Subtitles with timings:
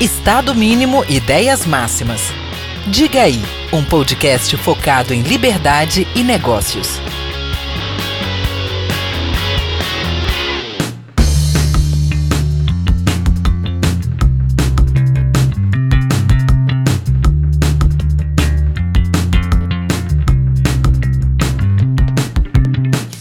[0.00, 2.20] Estado Mínimo Ideias Máximas.
[2.86, 3.42] Diga aí,
[3.72, 7.00] um podcast focado em liberdade e negócios.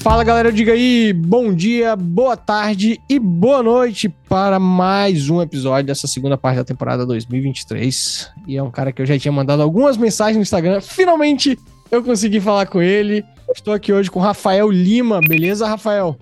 [0.06, 5.88] Fala galera, diga aí, bom dia, boa tarde e boa noite para mais um episódio
[5.88, 8.30] dessa segunda parte da temporada 2023.
[8.46, 11.58] E é um cara que eu já tinha mandado algumas mensagens no Instagram, finalmente
[11.90, 13.26] eu consegui falar com ele.
[13.52, 16.16] Estou aqui hoje com Rafael Lima, beleza, Rafael?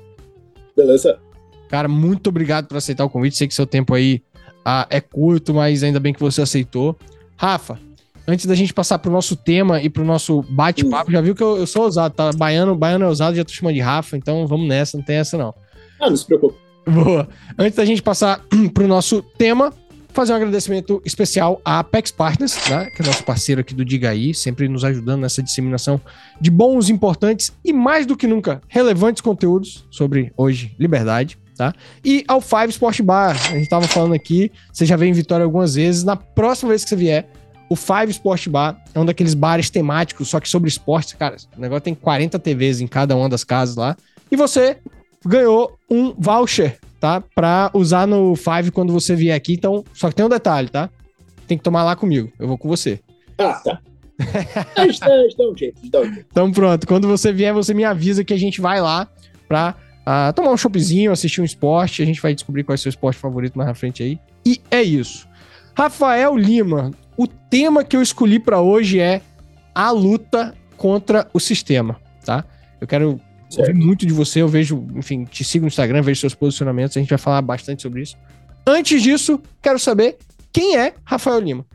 [0.78, 1.20] Beleza.
[1.68, 3.36] Cara, muito obrigado por aceitar o convite.
[3.36, 4.24] Sei que seu tempo aí
[4.64, 6.98] ah, é curto, mas ainda bem que você aceitou.
[7.36, 7.78] Rafa,
[8.28, 11.58] antes da gente passar pro nosso tema e pro nosso bate-papo, já viu que eu,
[11.58, 12.32] eu, sou ousado, tá?
[12.34, 15.38] Baiano, baiano é ousado, já tô chamando de Rafa, então vamos nessa, não tem essa
[15.38, 15.54] não.
[16.00, 16.58] Ah, não se preocupe.
[16.86, 17.28] Boa.
[17.58, 18.42] Antes da gente passar
[18.74, 19.74] pro nosso tema,
[20.14, 24.10] fazer um agradecimento especial à Apex Partners, né, que é nosso parceiro aqui do Diga
[24.10, 26.00] Aí, sempre nos ajudando nessa disseminação
[26.40, 31.38] de bons, importantes e mais do que nunca relevantes conteúdos sobre hoje liberdade.
[31.56, 31.72] Tá?
[32.04, 35.44] E ao Five Sport Bar, a gente tava falando aqui, você já veio em Vitória
[35.44, 37.30] algumas vezes, na próxima vez que você vier,
[37.70, 41.38] o Five Sport Bar é um daqueles bares temáticos, só que sobre esportes, cara.
[41.58, 43.96] O negócio tem 40 TVs em cada uma das casas lá.
[44.32, 44.78] E você
[45.26, 47.22] ganhou um voucher, tá?
[47.22, 49.54] Pra usar no Five quando você vier aqui.
[49.54, 50.90] Então, só que tem um detalhe, tá?
[51.48, 52.32] Tem que tomar lá comigo.
[52.40, 53.00] Eu vou com você.
[53.38, 53.80] Ah, tá.
[54.76, 55.10] a gente dá
[55.50, 56.26] um jeito, dá um jeito.
[56.30, 59.08] Então pronto, quando você vier, você me avisa que a gente vai lá
[59.48, 62.02] pra uh, tomar um choppzinho, assistir um esporte.
[62.02, 64.20] A gente vai descobrir qual é o seu esporte favorito mais na frente aí.
[64.46, 65.28] E é isso.
[65.76, 69.22] Rafael Lima, o tema que eu escolhi para hoje é
[69.74, 72.46] a luta contra o sistema, tá?
[72.80, 73.70] Eu quero certo.
[73.70, 77.00] ouvir muito de você, eu vejo, enfim, te sigo no Instagram, vejo seus posicionamentos, a
[77.00, 78.18] gente vai falar bastante sobre isso.
[78.66, 80.18] Antes disso, quero saber
[80.52, 81.66] quem é Rafael Lima.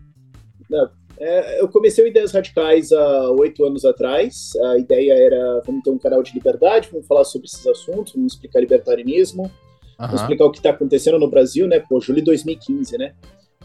[0.71, 4.53] Não, é, eu comecei o Ideias Radicais há oito anos atrás.
[4.73, 8.35] A ideia era, vamos ter um canal de liberdade, vamos falar sobre esses assuntos, vamos
[8.35, 9.51] explicar libertarianismo, uhum.
[9.99, 11.81] vamos explicar o que está acontecendo no Brasil, né?
[11.81, 13.15] Pô, julho de 2015, né?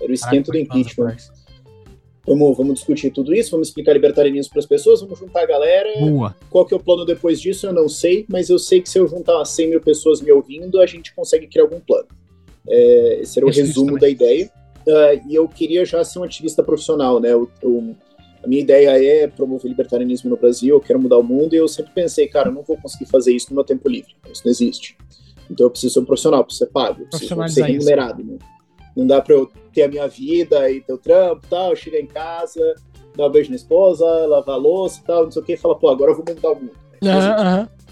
[0.02, 1.18] Era o esquento Caraca, do impeachment.
[2.26, 5.90] Vamos, vamos discutir tudo isso, vamos explicar libertarianismo para as pessoas, vamos juntar a galera.
[6.00, 6.36] Boa.
[6.50, 8.98] Qual que é o plano depois disso, eu não sei, mas eu sei que se
[8.98, 12.08] eu juntar 100 mil pessoas me ouvindo, a gente consegue criar algum plano.
[12.68, 14.50] É, esse era o resumo da ideia.
[14.88, 17.32] Uh, e eu queria já ser um ativista profissional, né?
[17.32, 17.96] Eu, eu,
[18.44, 21.68] a minha ideia é promover libertarianismo no Brasil, eu quero mudar o mundo, e eu
[21.68, 24.52] sempre pensei, cara, eu não vou conseguir fazer isso no meu tempo livre, isso não
[24.52, 24.98] existe.
[25.50, 28.24] Então eu preciso ser um profissional, preciso ser pago, preciso ser remunerado.
[28.24, 28.38] Né?
[28.96, 32.06] Não dá para eu ter a minha vida e ter o trampo tal, chegar em
[32.06, 32.76] casa,
[33.16, 35.58] dar um beijo na esposa, lavar a louça e tal, não sei o que, e
[35.58, 36.72] falar, pô, agora eu vou mudar o mundo.
[37.04, 37.10] Uhum,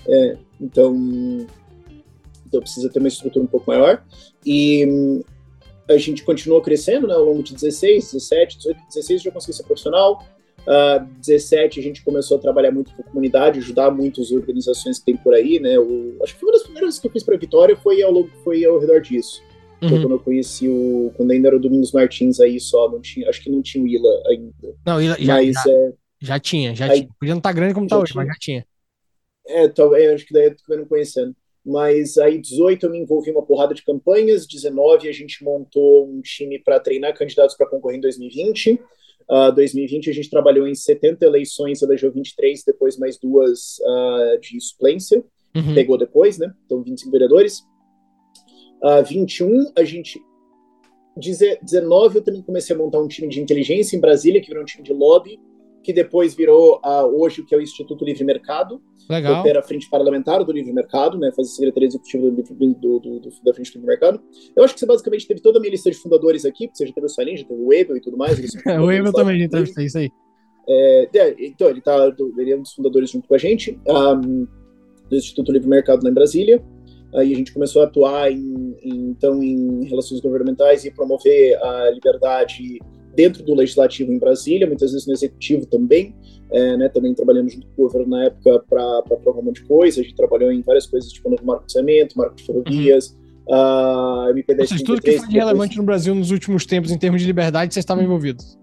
[0.08, 0.96] É, então,
[2.48, 4.04] então precisa ter uma estrutura um pouco maior.
[4.46, 5.24] E
[5.90, 9.64] a gente continuou crescendo né, ao longo de 16, 17, 18, 16 já consegui ser
[9.64, 10.24] profissional.
[10.62, 15.06] Uh, 17 a gente começou a trabalhar muito com a comunidade, ajudar muitas organizações que
[15.06, 15.78] tem por aí, né?
[15.80, 18.64] O, acho que foi uma das primeiras que eu fiz para Vitória foi ao, foi
[18.64, 19.42] ao redor disso.
[19.82, 19.90] Uhum.
[19.90, 21.12] Foi quando eu conheci o.
[21.16, 23.88] Quando ainda era o Domingos Martins aí só, não tinha, acho que não tinha o
[23.88, 24.76] Ila ainda.
[24.86, 27.10] Não, Ila já, mas, já, é, já tinha, já aí, tinha.
[27.20, 28.24] Podia não estar tá grande como está hoje, tinha.
[28.24, 28.66] mas já tinha.
[29.48, 31.36] É, talvez, acho que daí eu tô não conhecendo.
[31.66, 34.48] Mas aí, 18, eu me envolvi em uma porrada de campanhas.
[34.48, 38.80] 19, a gente montou um time para treinar candidatos para concorrer em 2020.
[39.30, 44.60] Uh, 2020, a gente trabalhou em 70 eleições, elegeu 23, depois mais duas uh, de
[44.60, 45.24] suplência.
[45.56, 45.76] Uhum.
[45.76, 46.52] Pegou depois, né?
[46.66, 47.64] Então, 25 vereadores.
[48.84, 50.22] Uh, 21, a gente.
[51.18, 54.66] 19, eu também comecei a montar um time de inteligência em Brasília, que virou um
[54.66, 55.38] time de lobby,
[55.84, 58.82] que depois virou uh, hoje o que é o Instituto Livre Mercado.
[59.10, 59.34] Legal.
[59.34, 61.32] Que opera a frente parlamentar do Livre Mercado, né?
[61.36, 64.22] Faz a secretaria executiva do, do, do, do, da frente do Livre Mercado.
[64.56, 66.88] Eu acho que você basicamente teve toda a minha lista de fundadores aqui, porque você
[66.88, 68.40] já teve o Salim, já teve o Webel e tudo mais.
[68.80, 70.10] o Webel também já entrevistei isso aí.
[70.68, 74.48] É, é, então, ele, tá, ele é um dos fundadores junto com a gente, um,
[75.10, 76.64] do Instituto Livre Mercado lá em Brasília.
[77.16, 81.92] Aí a gente começou a atuar em, em, então em relações governamentais e promover a
[81.92, 82.80] liberdade
[83.16, 86.16] dentro do legislativo em Brasília, muitas vezes no executivo também,
[86.50, 89.68] é, né, também trabalhando junto com o governo na época para aprovar um monte de
[89.68, 93.18] coisa, a gente trabalhou em várias coisas, tipo novo marco de cimento, marco de ferrovias,
[93.48, 93.54] uhum.
[93.54, 97.22] a MP10 Seja, tudo que foi de relevante no Brasil nos últimos tempos em termos
[97.22, 98.58] de liberdade, vocês estavam envolvidos.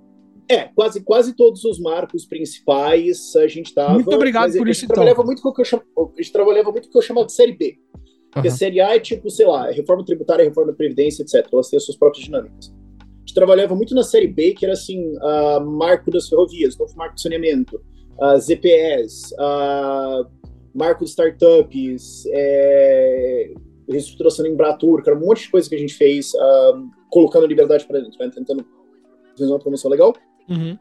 [0.50, 3.92] É, quase, quase todos os marcos principais a gente estava.
[3.92, 4.94] Muito obrigado por isso, então.
[4.94, 7.02] Trabalhava muito com o que eu chamo, a gente trabalhava muito com o que eu
[7.02, 7.76] chamava de série B.
[8.30, 8.54] Porque uhum.
[8.54, 11.46] a série A é tipo, sei lá, reforma tributária, reforma da Previdência, etc.
[11.52, 12.72] Elas têm as suas próprias dinâmicas.
[13.00, 16.94] A gente trabalhava muito na série B, que era assim, uh, marco das ferrovias, novo
[16.96, 17.80] marco de saneamento,
[18.20, 20.26] uh, ZPS, uh,
[20.74, 23.52] marco de startups, é,
[23.88, 27.86] reestruturação em Embratur, cara, um monte de coisa que a gente fez, uh, colocando liberdade
[27.86, 28.64] para dentro, né, tentando
[29.36, 30.14] fazer uma promoção legal.
[30.48, 30.78] Uhum.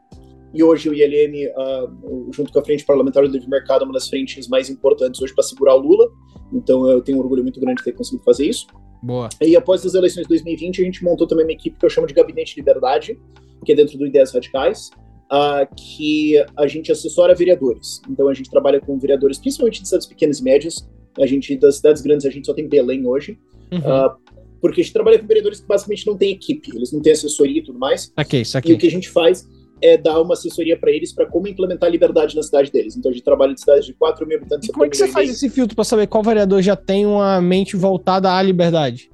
[0.53, 3.93] E hoje o ILM, uh, junto com a Frente Parlamentar do Livre Mercado, é uma
[3.93, 6.09] das frentes mais importantes hoje para segurar o Lula.
[6.51, 8.67] Então eu tenho um orgulho muito grande de ter conseguido fazer isso.
[9.01, 9.29] Boa.
[9.41, 12.07] E após as eleições de 2020, a gente montou também uma equipe que eu chamo
[12.07, 13.19] de Gabinete Liberdade,
[13.63, 14.89] que é dentro do Ideias Radicais,
[15.31, 18.01] uh, que a gente assessora vereadores.
[18.09, 20.87] Então a gente trabalha com vereadores, principalmente de cidades pequenas e médias.
[21.19, 23.37] A gente, das cidades grandes, a gente só tem Belém hoje.
[23.71, 23.79] Uhum.
[23.79, 27.13] Uh, porque a gente trabalha com vereadores que basicamente não têm equipe, eles não têm
[27.13, 28.11] assessoria e tudo mais.
[28.41, 28.73] Isso E aqui.
[28.73, 29.47] o que a gente faz
[29.81, 32.95] é dar uma assessoria para eles para como implementar a liberdade na cidade deles.
[32.95, 34.69] Então a gente trabalha em cidades de 4 mil habitantes.
[34.69, 37.41] E como é que você faz esse filtro pra saber qual vereador já tem uma
[37.41, 39.11] mente voltada à liberdade?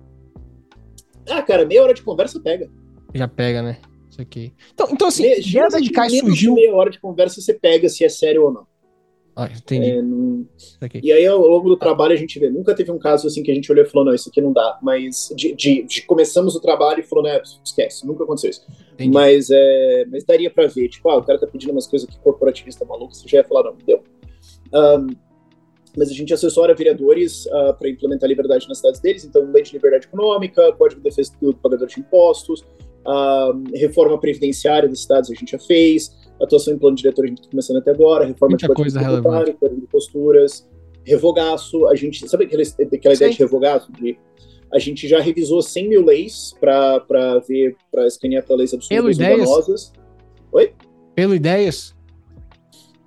[1.30, 2.70] Ah, cara, meia hora de conversa pega.
[3.14, 3.78] Já pega, né?
[4.10, 4.54] Isso aqui.
[4.74, 6.56] Então, então assim, geralmente, Radicais menos surgiu.
[6.56, 8.68] de meia hora de conversa você pega se é sério ou não.
[9.36, 10.46] Ah, entendi.
[10.82, 10.90] É.
[11.02, 12.50] E aí, ao longo do trabalho, a gente vê.
[12.50, 14.54] Nunca teve um caso assim que a gente olhou e falou: não, isso aqui não
[14.54, 14.78] dá.
[14.82, 18.62] Mas de, de- de- começamos o trabalho e falou: né, esquece, nunca aconteceu isso.
[18.94, 19.10] Entendi.
[19.12, 22.18] Mas, é, mas daria pra ver, tipo, ah, o cara tá pedindo umas coisas aqui
[22.20, 24.04] corporativista maluco, você já ia falar, não, deu.
[24.72, 25.08] Ahn,
[25.98, 27.48] mas a gente assessora vereadores
[27.80, 31.32] para implementar a liberdade nas cidades deles, então lei de liberdade econômica, código de defesa
[31.40, 32.64] do pagador de impostos,
[33.06, 37.40] ahm, reforma previdenciária das cidades a gente já fez, atuação em plano diretor a gente
[37.40, 40.68] está começando até agora, reforma Muita de código coisa código de posturas,
[41.04, 43.92] revogaço, a gente, sabe aquela, aquela ideia de revogaço?
[43.94, 44.18] De,
[44.72, 49.18] a gente já revisou 100 mil leis para ver, para escanear para leis Pelo absurdas
[49.18, 49.50] e ideias?
[49.50, 49.94] danosas.
[51.16, 51.96] Pelo Ideias?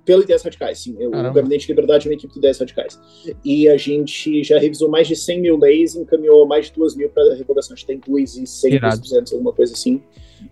[0.07, 0.95] Pelo Ideias Radicais, sim.
[1.05, 1.33] O Caramba.
[1.33, 2.97] Gabinete de Liberdade é uma equipe de Ideias Radicais.
[3.43, 7.09] E a gente já revisou mais de 100 mil leis encaminhou mais de 2 mil
[7.09, 7.73] para revogação.
[7.73, 9.01] A gente tem 2 e 100, Irado.
[9.01, 10.01] 200, alguma coisa assim.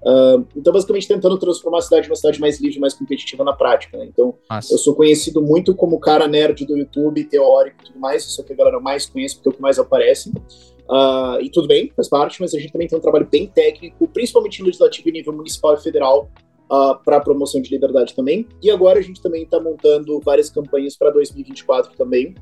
[0.05, 3.97] Ah, então, basicamente, tentando transformar a cidade numa cidade mais livre, mais competitiva na prática.
[3.97, 4.07] Né?
[4.07, 4.73] Então, Massa.
[4.73, 8.25] eu sou conhecido muito como o cara nerd do YouTube, teórico e tudo mais.
[8.25, 10.33] Isso o que a galera mais conhece, porque é o que mais aparece.
[10.91, 14.05] Ah, e tudo bem, faz parte, mas a gente também tem um trabalho bem técnico,
[14.09, 16.29] principalmente em legislativo em nível municipal e federal,
[17.03, 18.47] para promoção de liberdade também.
[18.61, 22.35] E agora a gente também está montando várias campanhas para 2024 também,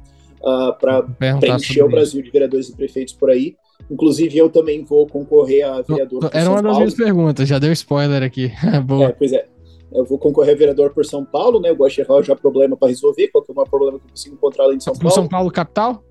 [0.80, 3.56] para Vou perguntar preencher o Brasil de vereadores e prefeitos por aí.
[3.92, 5.92] Inclusive, eu também vou concorrer a isso.
[5.92, 6.78] vereador por Era São uma das Paulo.
[6.80, 8.52] minhas perguntas, já deu spoiler aqui.
[8.86, 9.06] Boa.
[9.06, 9.46] É, pois é.
[9.92, 11.70] Eu vou concorrer a vereador por São Paulo, né?
[11.70, 13.28] Eu gosto de errar já problema para resolver.
[13.28, 15.12] Qual que é o maior problema que eu consigo encontrar além de São Paulo?
[15.14, 16.04] São Paulo, capital?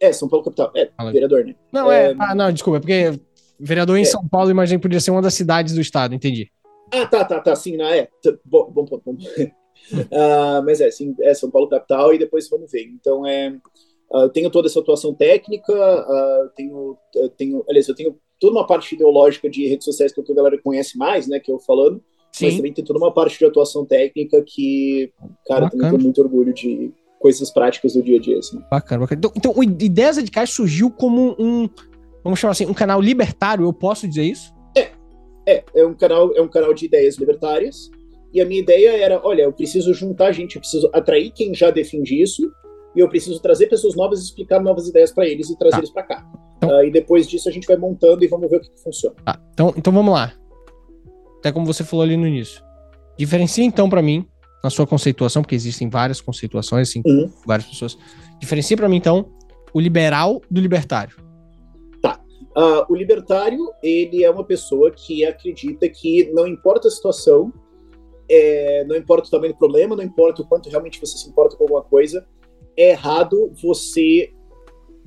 [0.00, 0.72] É, São Paulo capital.
[0.74, 1.54] É, vereador, né?
[1.70, 2.12] Não, é.
[2.12, 2.16] É.
[2.18, 3.20] Ah, não, desculpa, é porque
[3.60, 4.04] vereador em É.
[4.04, 6.50] São Paulo, imagina que podia ser uma das cidades do estado, entendi.
[6.92, 7.56] Ah, tá, tá, tá.
[7.56, 8.08] Sim, na é.
[8.44, 9.02] Bom, bom ponto.
[9.04, 9.16] Bom.
[9.16, 9.24] ponto.
[10.12, 12.84] Ah, mas é, sim, é São Paulo capital e depois vamos ver.
[12.84, 13.52] Então, é.
[14.12, 16.96] eu tenho toda essa atuação técnica, ah, tenho,
[17.36, 20.96] tenho, aliás, eu tenho toda uma parte ideológica de redes sociais que a galera conhece
[20.96, 22.02] mais, né, que eu falando,
[22.40, 22.56] mas Sim.
[22.56, 25.12] também tem toda uma parte de atuação técnica que,
[25.46, 25.90] cara, eu também Bacana.
[25.90, 28.58] tenho muito orgulho de coisas práticas do dia a dia, assim.
[28.70, 29.18] Bacana, bacana.
[29.18, 31.68] Então, então, o Ideias Radicais surgiu como um,
[32.24, 34.52] vamos chamar assim, um canal libertário, eu posso dizer isso?
[35.46, 37.90] É, é um canal, é um canal de ideias libertárias.
[38.32, 41.70] E a minha ideia era, olha, eu preciso juntar gente, eu preciso atrair quem já
[41.70, 42.50] defende isso,
[42.96, 45.78] e eu preciso trazer pessoas novas e explicar novas ideias para eles e trazer Tá.
[45.78, 46.26] eles para cá.
[46.56, 48.80] Então- Ah, e depois disso a gente vai montando e vamos ver o que, que
[48.82, 49.16] funciona.
[49.24, 50.32] Tá, então, então vamos lá.
[51.38, 52.62] Até como você falou ali no início.
[53.18, 54.26] Diferencia então pra mim,
[54.62, 57.30] na sua conceituação, porque existem várias conceituações, assim, Uhum.
[57.46, 57.98] várias pessoas.
[58.40, 59.30] Diferencia pra mim então
[59.74, 61.16] o liberal do libertário.
[62.54, 67.52] Ah, o libertário, ele é uma pessoa que acredita que não importa a situação,
[68.28, 71.56] é, não importa o tamanho do problema, não importa o quanto realmente você se importa
[71.56, 72.26] com alguma coisa,
[72.76, 74.32] é errado você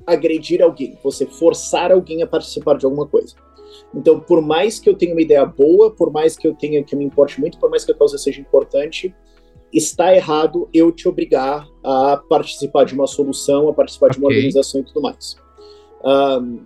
[0.06, 3.34] agredir alguém, você forçar alguém a participar de alguma coisa.
[3.94, 6.94] Então, por mais que eu tenha uma ideia boa, por mais que eu tenha que
[6.94, 9.14] eu me importe muito, por mais que a causa seja importante,
[9.72, 14.80] está errado eu te obrigar a participar de uma solução, a participar de uma organização
[14.80, 15.36] e tudo mais.
[16.04, 16.58] Ahn,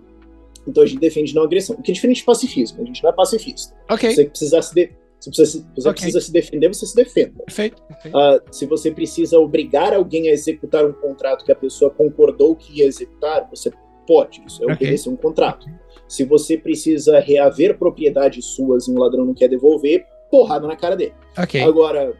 [0.67, 2.81] então a gente defende não agressão, o que é diferente de pacifismo.
[2.81, 3.75] A gente não é pacifista.
[3.89, 5.93] Ok, Se você precisar se, de- se você, se você Ok.
[5.93, 7.43] precisa se defender, você se defenda.
[7.45, 7.81] perfeito.
[7.83, 8.17] perfeito.
[8.17, 12.79] Ah, se você precisa obrigar alguém a executar um contrato que a pessoa concordou que
[12.79, 13.71] ia executar, você
[14.07, 14.41] pode.
[14.47, 14.75] Isso é Ok.
[14.75, 15.67] obedecer um contrato.
[16.07, 20.95] Se você precisa reaver propriedades suas e um ladrão não quer devolver, porrada na cara
[20.95, 21.13] dele.
[21.37, 21.61] ok.
[21.61, 22.13] Agora,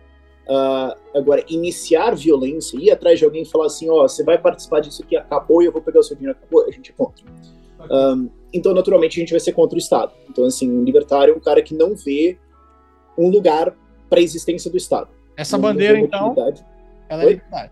[0.49, 4.79] ah, agora, iniciar violência, ir atrás de alguém e falar assim, ó, você vai participar
[4.79, 7.25] disso aqui, acabou e eu vou pegar o seu dinheiro, acabou, a gente é contra.
[7.89, 10.11] Um, então, naturalmente, a gente vai ser contra o Estado.
[10.29, 12.37] Então, assim, um libertário é um cara que não vê
[13.17, 13.75] um lugar
[14.09, 15.09] para a existência do Estado.
[15.37, 16.35] Essa Não- bandeira, então,
[17.09, 17.31] ela é Oi?
[17.33, 17.71] libertária.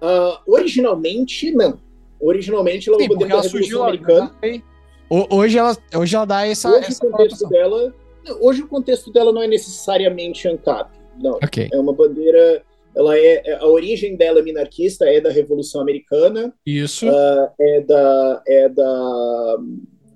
[0.00, 1.78] Ah, originalmente, não.
[2.20, 4.30] Originalmente, ela é Sim, bandeira da ela surgiu Revolução lá.
[4.40, 4.64] Americana.
[5.10, 6.70] Ho- Hoje ela, hoje ela dá essa.
[6.70, 7.94] Hoje, essa o contexto dela...
[8.40, 10.90] Hoje, o contexto dela não é necessariamente ANCAP.
[11.18, 11.32] Não.
[11.42, 11.68] Ok.
[11.72, 12.62] É uma bandeira
[12.94, 16.52] ela é, é a origem dela é minarquista, é da Revolução Americana.
[16.66, 17.06] Isso.
[17.08, 19.56] Uh, é da é da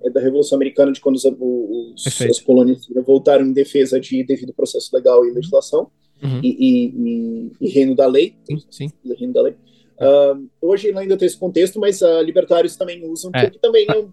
[0.05, 4.53] é da Revolução Americana de quando os, os as colônias voltaram em defesa de devido
[4.53, 5.91] processo legal e legislação
[6.23, 6.41] uhum.
[6.43, 8.37] e, e, e, reino da lei.
[8.45, 8.91] Sim, sim.
[9.19, 9.55] Reino da lei.
[9.95, 13.45] Uh, hoje ela ainda tem esse contexto, mas uh, libertários também usam, é.
[13.45, 14.13] porque também não,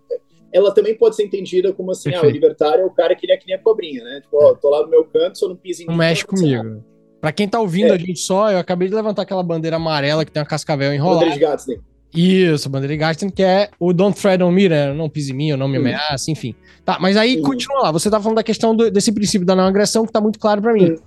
[0.54, 3.34] ela também pode ser entendida como assim, ah, o libertário é o cara que ele
[3.34, 4.22] é que nem a cobrinha, né?
[4.22, 6.84] Tipo, ó, tô lá no meu canto, só não pisa em Não mexe comigo.
[7.22, 7.92] Pra quem tá ouvindo é.
[7.92, 11.28] a gente só, eu acabei de levantar aquela bandeira amarela que tem uma cascavel enrolada.
[11.28, 11.76] Bandeira de gatos, né?
[12.14, 14.94] Isso, bandeira de Gadsden, que é o Don't Tread on Me, né?
[14.94, 16.54] Não pise em mim, ou não me ameaça, enfim.
[16.84, 17.92] Tá, mas aí continua lá.
[17.92, 20.62] Você tá falando da questão do, desse princípio da não agressão que tá muito claro
[20.62, 20.98] para mim.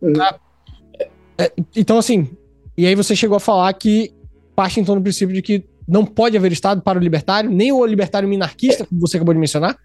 [0.00, 0.12] Uhum.
[0.12, 0.38] Tá?
[1.36, 2.30] É, então, assim,
[2.76, 4.12] e aí você chegou a falar que
[4.54, 7.84] parte então do princípio de que não pode haver Estado para o libertário, nem o
[7.84, 9.76] libertário minarquista, como você acabou de mencionar?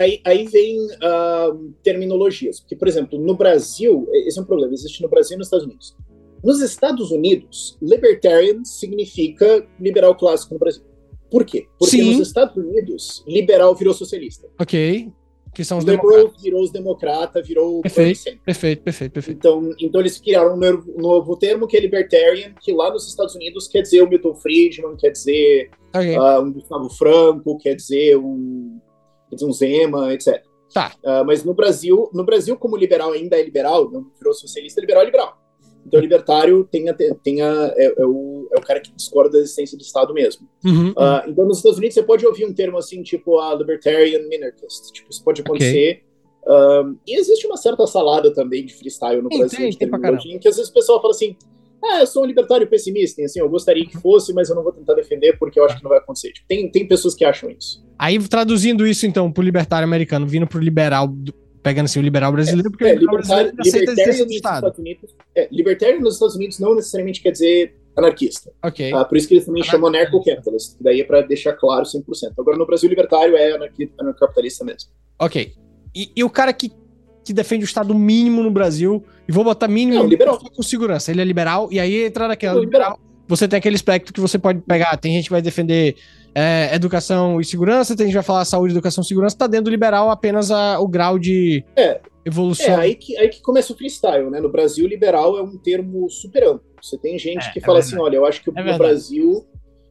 [0.00, 2.58] Aí, aí vem uh, terminologias.
[2.58, 5.66] Porque, por exemplo, no Brasil, esse é um problema, existe no Brasil e nos Estados
[5.66, 5.94] Unidos.
[6.42, 10.82] Nos Estados Unidos, libertarian significa liberal clássico no Brasil.
[11.30, 11.66] Por quê?
[11.78, 12.16] Porque Sim.
[12.16, 14.48] nos Estados Unidos, liberal virou socialista.
[14.58, 15.12] Ok.
[15.54, 16.42] Que são os liberal democratas.
[16.42, 19.36] virou os democratas, virou perfeito, perfeito, perfeito, perfeito.
[19.36, 23.68] Então, então eles criaram um novo termo que é libertarian, que lá nos Estados Unidos
[23.68, 26.16] quer dizer o Milton Friedman, quer dizer okay.
[26.16, 28.80] uh, um Gustavo Franco, quer dizer um,
[29.42, 30.42] um Zema, etc.
[30.72, 30.92] Tá.
[31.02, 35.02] Uh, mas no Brasil, no Brasil, como liberal ainda é liberal, não virou socialista, liberal
[35.02, 35.38] é liberal.
[35.86, 39.38] Então, libertário tem a, tem a, é, é, o, é o cara que discorda da
[39.38, 40.46] existência do Estado mesmo.
[40.64, 44.20] Uhum, uh, então, nos Estados Unidos, você pode ouvir um termo assim, tipo a libertarian
[44.28, 44.92] minarchist.
[44.92, 46.02] Tipo, isso pode acontecer.
[46.02, 46.10] Okay.
[46.46, 50.38] Um, e existe uma certa salada também de freestyle no tem, Brasil, tem, de terminologia,
[50.38, 51.36] que às vezes o pessoal fala assim,
[51.84, 54.72] ah, eu sou um libertário pessimista, assim, eu gostaria que fosse, mas eu não vou
[54.72, 56.32] tentar defender porque eu acho que não vai acontecer.
[56.32, 57.82] Tipo, tem, tem pessoas que acham isso.
[58.00, 61.14] Aí, traduzindo isso, então, pro libertário americano, vindo pro liberal
[61.62, 64.32] pegando assim o liberal brasileiro, é, porque é, o liberal brasileiro aceita a existência do
[64.32, 64.74] Estado.
[64.78, 68.50] Unidos, é, libertário nos Estados Unidos não necessariamente quer dizer anarquista.
[68.62, 68.90] Ok.
[68.94, 72.32] Ah, por isso que eles também chamam anarcho-capitalist, daí é para deixar claro 100%.
[72.38, 73.52] Agora, no Brasil, libertário é
[73.98, 74.88] anarcapitalista mesmo.
[75.18, 75.52] Ok.
[75.94, 76.72] E, e, o cara que,
[77.22, 80.38] que defende o Estado mínimo no Brasil, e vou botar mínimo não, liberal.
[80.38, 84.14] com segurança, ele é liberal, e aí entra naquela liberal, liberal, você tem aquele espectro
[84.14, 85.96] que você pode pegar, tem gente que vai defender
[86.34, 89.64] é, educação e segurança, tem gente que vai falar saúde, educação e segurança, tá dentro
[89.64, 92.66] do liberal apenas a, o grau de é, evolução.
[92.66, 94.40] É, aí que, aí que começa o freestyle, né?
[94.40, 96.70] No Brasil, liberal é um termo super amplo.
[96.82, 99.46] Você tem gente é, que é fala assim, olha, eu acho que é no Brasil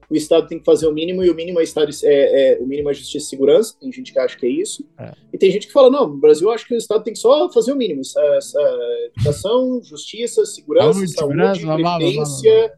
[0.10, 2.66] o Estado tem que fazer o mínimo e o mínimo é, estado, é, é, o
[2.66, 3.76] mínimo é justiça e segurança.
[3.80, 4.84] Tem gente que acha que é isso.
[5.00, 5.12] É.
[5.32, 7.20] E tem gente que fala, não, no Brasil eu acho que o Estado tem que
[7.20, 8.02] só fazer o mínimo.
[8.02, 8.80] Essa, essa
[9.16, 12.74] educação, justiça, segurança, saúde, previdência,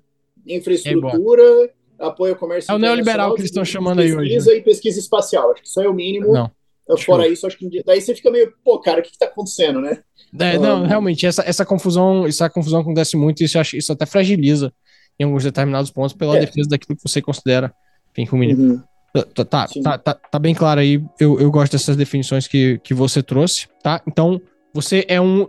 [0.45, 4.29] infraestrutura apoio ao comércio É o neoliberal que eles estão chamando aí hoje.
[4.29, 4.57] Pesquisa né?
[4.57, 5.51] e pesquisa espacial.
[5.51, 6.33] Acho que isso é o mínimo.
[6.33, 6.51] Não.
[6.97, 9.79] Fora isso, acho que daí você fica meio, pô, cara, o que, que tá acontecendo,
[9.79, 9.99] né?
[10.37, 14.05] É, não, realmente, essa, essa confusão, essa confusão acontece muito e isso, acho, isso até
[14.05, 14.73] fragiliza
[15.19, 16.41] em alguns determinados pontos pela é.
[16.41, 17.73] defesa daquilo que você considera,
[18.11, 18.61] enfim, com o mínimo.
[18.61, 18.83] Uhum.
[19.13, 22.93] Tá, tá, tá, tá, tá, bem claro aí, eu, eu gosto dessas definições que, que
[22.93, 24.01] você trouxe, tá?
[24.07, 24.41] Então,
[24.73, 25.47] você é um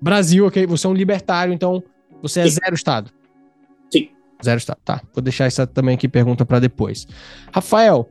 [0.00, 0.66] Brasil, ok?
[0.66, 1.82] Você é um libertário, então
[2.20, 2.58] você é Sim.
[2.62, 3.10] zero Estado.
[4.44, 4.78] Zero Estado.
[4.84, 7.06] Tá, vou deixar essa também aqui pergunta para depois.
[7.52, 8.08] Rafael,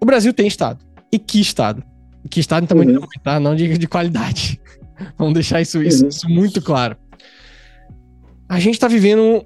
[0.00, 0.84] o Brasil tem Estado.
[1.12, 1.82] E que Estado?
[2.30, 3.00] Que Estado também uhum.
[3.00, 3.38] não, tá?
[3.38, 4.60] Não diga de qualidade.
[5.18, 6.08] Vamos deixar isso, isso, uhum.
[6.08, 6.96] isso, muito claro.
[8.48, 9.44] A gente está vivendo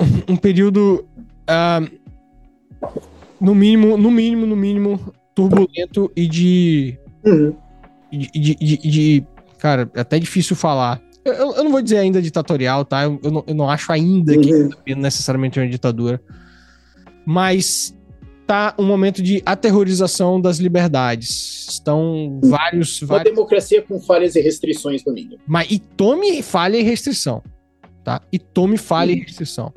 [0.00, 1.06] um, um período,
[1.48, 1.90] uh,
[3.40, 7.54] no mínimo, no mínimo, no mínimo, turbulento e de, uhum.
[8.10, 9.26] de, de, de, de,
[9.58, 11.00] cara, é até difícil falar.
[11.26, 13.04] Eu, eu, não vou dizer ainda ditatorial, tá?
[13.04, 14.70] Eu, eu, não, eu não, acho ainda que uhum.
[14.96, 16.20] necessariamente uma ditadura.
[17.24, 17.94] Mas
[18.46, 21.66] tá um momento de aterrorização das liberdades.
[21.68, 23.02] Estão vários.
[23.02, 23.34] Uma vários...
[23.34, 25.38] democracia com falhas e restrições no mínimo.
[25.46, 27.42] Mas e tome falha e restrição.
[28.04, 28.20] Tá?
[28.32, 29.18] E tome falha uhum.
[29.18, 29.72] e restrição.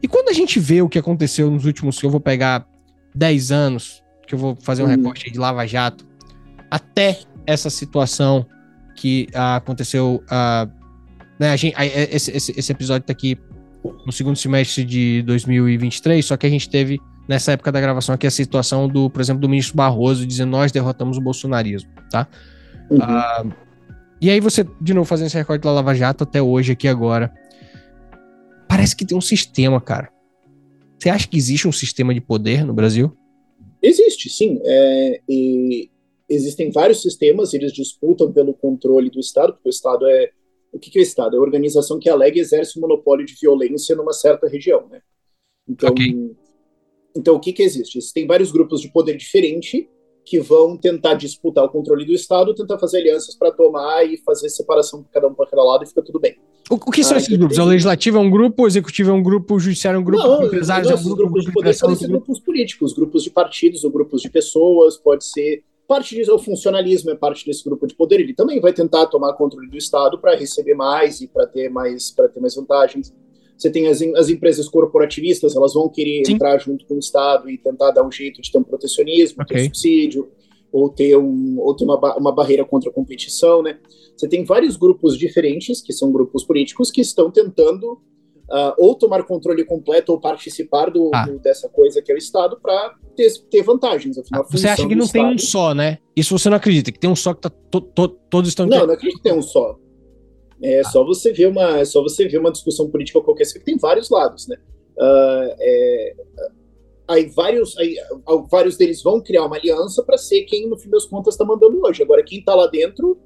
[0.00, 2.66] E quando a gente vê o que aconteceu nos últimos, que eu vou pegar
[3.14, 4.96] 10 anos, que eu vou fazer um uhum.
[4.96, 6.06] recorte de Lava Jato,
[6.70, 8.46] até essa situação
[8.98, 10.22] que uh, aconteceu.
[10.24, 10.70] Uh,
[11.38, 11.78] né, a gente, uh,
[12.10, 13.38] esse, esse, esse, episódio tá aqui
[14.04, 18.26] no segundo semestre de 2023, só que a gente teve, nessa época da gravação aqui,
[18.26, 22.26] a situação do, por exemplo, do ministro Barroso dizendo nós derrotamos o bolsonarismo, tá?
[22.90, 23.52] Uhum.
[24.18, 27.32] e aí você, de novo, fazendo esse recorde da Lava Jato até hoje, aqui agora.
[28.66, 30.10] Parece que tem um sistema, cara.
[30.98, 33.16] Você acha que existe um sistema de poder no Brasil?
[33.82, 34.58] Existe, sim.
[34.64, 35.90] É, e
[36.28, 40.30] existem vários sistemas, eles disputam pelo controle do Estado, porque o Estado é.
[40.70, 41.34] O que, que é o Estado?
[41.34, 45.00] É a organização que alega e exerce um monopólio de violência numa certa região, né?
[45.66, 46.30] Então, okay.
[47.16, 47.96] então o que, que existe?
[47.96, 49.88] Existem vários grupos de poder diferente
[50.28, 54.50] que vão tentar disputar o controle do Estado, tentar fazer alianças para tomar e fazer
[54.50, 56.36] separação para cada um para cada lado e fica tudo bem.
[56.70, 57.56] O, o que são ah, esses grupos?
[57.56, 57.64] Tem...
[57.64, 60.22] O legislativo é um grupo, o executivo é um grupo, o judiciário é um grupo,
[60.22, 61.16] não, o empresário é um grupo.
[61.16, 65.24] grupos de poder podem ser grupos políticos, grupos de partidos ou grupos de pessoas, pode
[65.24, 65.64] ser.
[65.88, 68.20] Parte disso o funcionalismo, é parte desse grupo de poder.
[68.20, 72.10] Ele também vai tentar tomar controle do Estado para receber mais e para ter mais
[72.10, 73.10] para ter mais vantagens.
[73.56, 76.34] Você tem as, as empresas corporativistas, elas vão querer Sim.
[76.34, 79.56] entrar junto com o Estado e tentar dar um jeito de ter um protecionismo, okay.
[79.56, 80.28] ter um subsídio,
[80.70, 83.78] ou ter, um, ou ter uma, uma barreira contra a competição, né?
[84.14, 87.98] Você tem vários grupos diferentes, que são grupos políticos, que estão tentando
[88.50, 91.26] uh, ou tomar controle completo ou participar do, ah.
[91.26, 94.18] do dessa coisa que é o Estado para ter, ter vantagens.
[94.18, 95.98] Afinal, ah, você acha que não tem um só, né?
[96.16, 98.66] Isso você não acredita, que tem um só que tá to, to, todos estão...
[98.66, 99.78] Não, não acredito que tem um só.
[100.62, 100.84] É ah.
[100.84, 104.10] só você ver uma, é só você ver uma discussão política qualquer, que tem vários
[104.10, 104.56] lados, né?
[104.96, 106.14] Uh, é,
[107.06, 107.96] aí vários, aí,
[108.50, 111.80] vários deles vão criar uma aliança para ser quem, no fim das contas, está mandando
[111.84, 112.02] hoje.
[112.02, 113.16] Agora, quem está lá dentro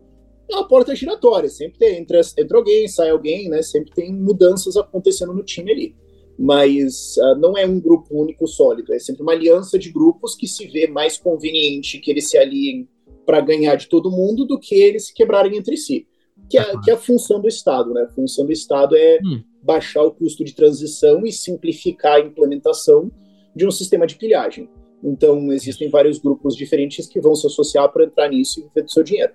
[0.53, 1.49] é uma porta giratória.
[1.49, 3.63] Sempre tem, entra, entra alguém, sai alguém, né?
[3.63, 5.97] Sempre tem mudanças acontecendo no time ali.
[6.39, 10.49] Mas uh, não é um grupo único sólido, é sempre uma aliança de grupos que
[10.49, 12.89] se vê mais conveniente que eles se aliem
[13.27, 16.07] para ganhar de todo mundo do que eles se quebrarem entre si.
[16.49, 18.03] Que é, que é a função do Estado, né?
[18.03, 19.43] A função do Estado é hum.
[19.63, 23.11] baixar o custo de transição e simplificar a implementação
[23.55, 24.69] de um sistema de pilhagem.
[25.05, 28.91] Então, existem vários grupos diferentes que vão se associar para entrar nisso e viver do
[28.91, 29.33] seu dinheiro.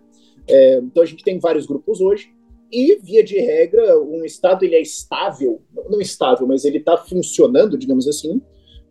[0.48, 2.32] É, então a gente tem vários grupos hoje
[2.72, 7.77] e via de regra um estado ele é estável, não estável, mas ele está funcionando,
[7.77, 8.42] digamos assim,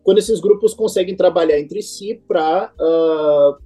[0.03, 3.57] quando esses grupos conseguem trabalhar entre si para uh, ah,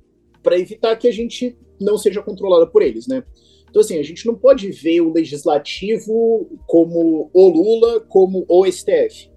[0.42, 3.24] para evitar que a gente não seja controlado por eles, né?
[3.70, 9.32] Então assim a gente não pode ver o legislativo como o Lula, como o STF.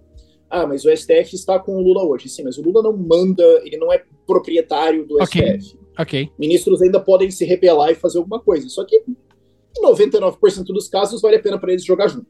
[0.51, 2.29] Ah, mas o STF está com o Lula hoje.
[2.29, 5.61] Sim, mas o Lula não manda, ele não é proprietário do okay.
[5.61, 5.84] STF.
[5.99, 6.31] Ok.
[6.39, 8.69] Ministros ainda podem se rebelar e fazer alguma coisa.
[8.69, 12.27] Só que em 99% dos casos vale a pena para eles jogar junto.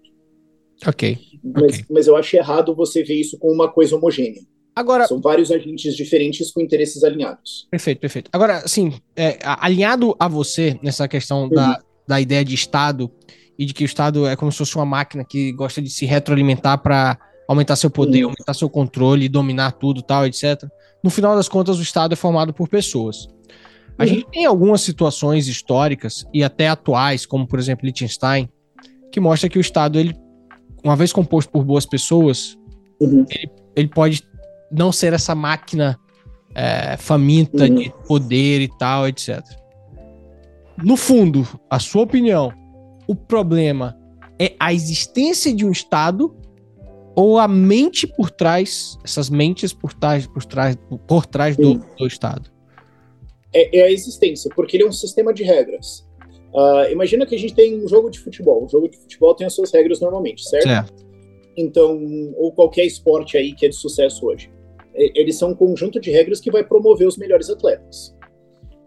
[0.87, 1.19] Ok.
[1.43, 1.85] Mas, okay.
[1.91, 4.43] mas eu acho errado você ver isso com uma coisa homogênea.
[4.77, 7.69] Agora, São vários agentes diferentes com interesses alinhados.
[7.71, 8.29] Perfeito, perfeito.
[8.33, 11.51] Agora, assim, é, alinhado a você nessa questão uhum.
[11.51, 13.11] da, da ideia de Estado
[13.57, 16.05] e de que o Estado é como se fosse uma máquina que gosta de se
[16.05, 18.31] retroalimentar para aumentar seu poder, uhum.
[18.31, 20.65] aumentar seu controle, dominar tudo, tal, etc.
[21.05, 23.29] No final das contas, o Estado é formado por pessoas.
[23.99, 28.49] A gente tem algumas situações históricas e até atuais, como por exemplo Liechtenstein,
[29.13, 30.17] que mostra que o Estado, ele,
[30.83, 32.57] uma vez composto por boas pessoas,
[32.99, 33.27] uhum.
[33.29, 34.23] ele, ele pode
[34.73, 36.01] não ser essa máquina
[36.55, 37.75] é, faminta uhum.
[37.75, 39.45] de poder e tal, etc.
[40.83, 42.51] No fundo, a sua opinião,
[43.07, 43.95] o problema
[44.41, 46.35] é a existência de um Estado
[47.15, 52.07] ou a mente por trás, essas mentes por trás, por trás, por trás do, do
[52.07, 52.55] Estado?
[53.55, 56.07] é, é, a existência, porque ele é um sistema de regras.
[56.53, 58.65] Uh, imagina que a gente tem um jogo de futebol.
[58.65, 60.65] O jogo de futebol tem as suas regras normalmente, certo?
[60.65, 61.07] certo?
[61.57, 62.01] Então,
[62.37, 64.53] ou qualquer esporte aí que é de sucesso hoje.
[64.95, 68.15] Eles são um conjunto de regras que vai promover os melhores atletas.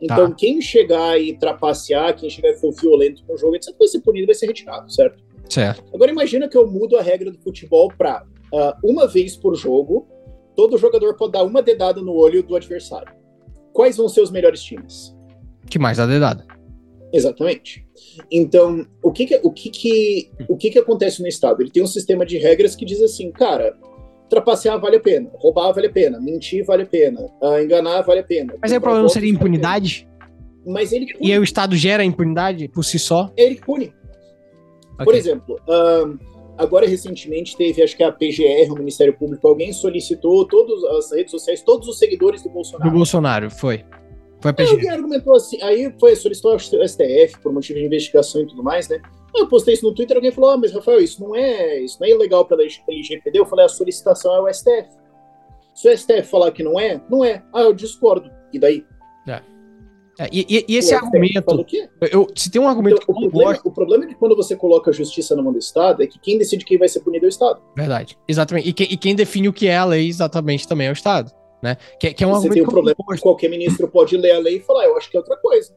[0.02, 0.36] Então, tá.
[0.36, 4.28] quem chegar e trapacear, quem chegar e for violento no jogo, etc., vai ser punido,
[4.28, 5.22] vai ser retirado, certo?
[5.50, 5.84] Certo.
[5.94, 10.08] Agora, imagina que eu mudo a regra do futebol para uh, uma vez por jogo,
[10.56, 13.18] todo jogador pode dar uma dedada no olho do adversário
[13.78, 15.16] quais vão ser os melhores times?
[15.70, 16.44] Que mais dá dedada.
[17.14, 17.86] Exatamente.
[18.32, 21.62] Então, o que que, o que que, o que que acontece no Estado?
[21.62, 23.78] Ele tem um sistema de regras que diz assim, cara,
[24.32, 28.22] trapacear vale a pena, roubar vale a pena, mentir vale a pena, uh, enganar vale
[28.22, 28.56] a pena.
[28.60, 30.08] Mas aí o problema seria impunidade?
[30.66, 31.30] Mas ele pune.
[31.30, 33.32] E aí o Estado gera impunidade por si só?
[33.38, 33.94] Ele pune.
[34.98, 35.06] Okay.
[35.06, 40.44] Por exemplo, uh, Agora, recentemente, teve, acho que a PGR, o Ministério Público, alguém solicitou
[40.46, 42.90] todas as redes sociais, todos os seguidores do Bolsonaro.
[42.90, 43.86] Do Bolsonaro, foi.
[44.42, 44.70] Foi a PGR.
[44.70, 48.64] Aí alguém argumentou assim, aí foi, solicitou ao STF por motivo de investigação e tudo
[48.64, 49.00] mais, né?
[49.36, 52.08] Eu postei isso no Twitter, alguém falou, ah, mas Rafael, isso não é, isso não
[52.08, 53.38] é ilegal pela LGPD.
[53.38, 54.90] Eu falei, a solicitação é o STF.
[55.76, 57.44] Se o STF falar que não é, não é.
[57.54, 58.32] Ah, eu discordo.
[58.52, 58.84] E daí?
[59.28, 59.44] É.
[60.20, 61.66] É, e, e, esse argumento.
[62.12, 63.68] Eu, se tem um argumento então, que eu o, problema, gosto...
[63.68, 66.20] o problema é que quando você coloca a justiça na mão do Estado é que
[66.20, 67.62] quem decide quem vai ser punido é o Estado.
[67.76, 68.18] Verdade.
[68.28, 68.68] Exatamente.
[68.68, 71.32] E, que, e quem define o que é a lei exatamente também é o Estado.
[71.62, 71.78] Né?
[72.00, 74.58] Que, que é um você tem um problema que qualquer ministro pode ler a lei
[74.58, 75.74] e falar, eu acho que é outra coisa.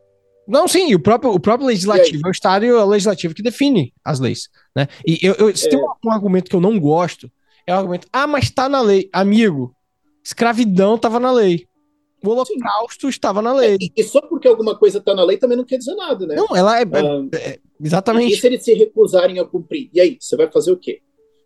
[0.46, 3.92] Não, sim, o próprio, o próprio legislativo é o Estado e o legislativo que define
[4.04, 4.48] as leis.
[4.74, 4.88] Né?
[5.06, 5.70] E eu, eu se é.
[5.70, 7.30] tem um, um, argumento que eu não gosto,
[7.66, 9.08] é o argumento, ah, mas tá na lei.
[9.12, 9.74] Amigo,
[10.24, 11.68] escravidão tava na lei.
[12.24, 13.08] O holocausto Sim.
[13.08, 13.74] estava na lei.
[13.74, 16.34] É, e só porque alguma coisa está na lei também não quer dizer nada, né?
[16.34, 16.82] Não, ela é.
[16.82, 18.34] Ah, é exatamente.
[18.34, 19.90] E se eles se recusarem a cumprir?
[19.92, 21.00] E aí, você vai fazer o quê?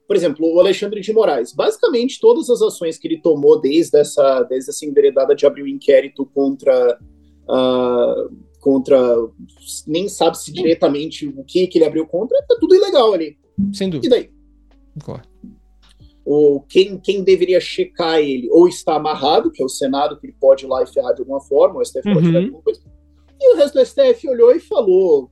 [0.06, 1.52] Por exemplo, o Alexandre de Moraes.
[1.52, 5.64] Basicamente, todas as ações que ele tomou desde essa, desde essa enveredada de abrir o
[5.64, 6.98] um inquérito contra.
[7.44, 8.98] Uh, contra.
[9.86, 13.36] Nem sabe se diretamente o que, que ele abriu contra, tá tudo ilegal ali.
[13.72, 14.06] Sem dúvida.
[14.06, 14.30] E daí?
[14.94, 15.28] Concordo.
[16.24, 20.36] Ou quem, quem deveria checar ele ou está amarrado, que é o Senado, que ele
[20.40, 22.24] pode ir lá e ferrar de alguma forma, o STF pode Uhum.
[22.32, 22.80] tirar alguma coisa.
[23.40, 25.30] E o resto do STF olhou e falou,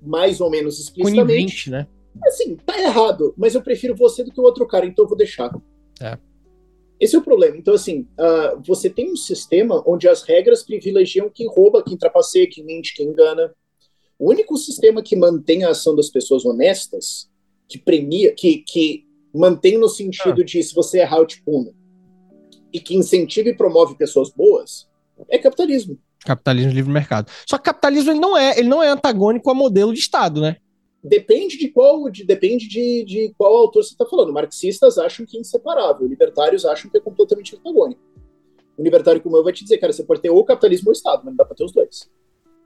[0.00, 1.86] mais ou menos explicitamente, Conivente, né?
[2.24, 5.16] assim, tá errado, mas eu prefiro você do que o outro cara, então eu vou
[5.16, 5.50] deixar.
[6.00, 6.16] É.
[6.98, 7.56] Esse é o problema.
[7.56, 12.48] Então, assim, ah, você tem um sistema onde as regras privilegiam quem rouba, quem trapaceia,
[12.50, 13.54] quem mente, quem engana.
[14.18, 17.30] O único sistema que mantém a ação das pessoas honestas,
[17.66, 21.74] que premia, que, que mantém no sentido de se você errar, eu te puno,
[22.72, 24.88] e que incentiva e promove pessoas boas,
[25.28, 25.98] é capitalismo.
[26.24, 27.30] Capitalismo livre mercado.
[27.48, 30.56] Só que capitalismo ele não é, ele não é antagônico a modelo de Estado, né?
[31.02, 34.32] Depende de qual, de, depende de, de qual autor você está falando.
[34.32, 38.00] Marxistas acham que é inseparável, libertários acham que é completamente antagônico.
[38.78, 41.22] Um libertário como eu vai te dizer, cara, você pode ter ou capitalismo ou Estado,
[41.24, 42.10] mas não dá para ter os dois.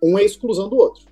[0.02, 1.04] Um é a exclusão do outro.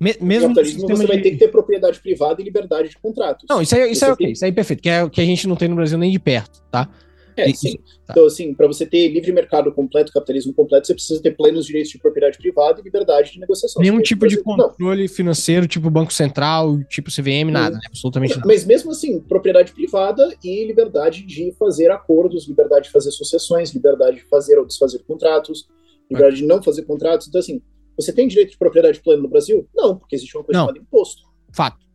[0.00, 2.98] Me- mesmo no sistema você vai de- ter que ter propriedade privada e liberdade de
[2.98, 3.44] contratos.
[3.48, 5.04] Não, isso aí, isso Você aí é ok, tem- isso aí é perfeito, que é
[5.04, 6.88] o que a gente não tem no Brasil nem de perto, tá?
[7.36, 7.76] É, E- sim.
[8.06, 8.12] tá.
[8.12, 11.90] Então, assim, para você ter livre mercado completo, capitalismo completo, você precisa ter plenos direitos
[11.90, 13.80] de propriedade privada e liberdade de negociação.
[13.80, 17.82] Nenhum tipo de tem- Não, controle financeiro, tipo Banco Central, tipo CVM, nada, né?
[17.86, 18.46] Absolutamente nada.
[18.46, 24.16] Mas mesmo assim, propriedade privada e liberdade de fazer acordos, liberdade de fazer associações, liberdade
[24.16, 25.66] de fazer ou desfazer contratos,
[26.10, 27.28] liberdade de não fazer contratos.
[27.28, 27.62] Então, assim,
[28.00, 29.68] você tem direito de propriedade plena no Brasil?
[29.74, 30.66] Não, porque existe uma coisa Não.
[30.66, 31.22] chamada imposto.
[31.52, 31.90] Fato.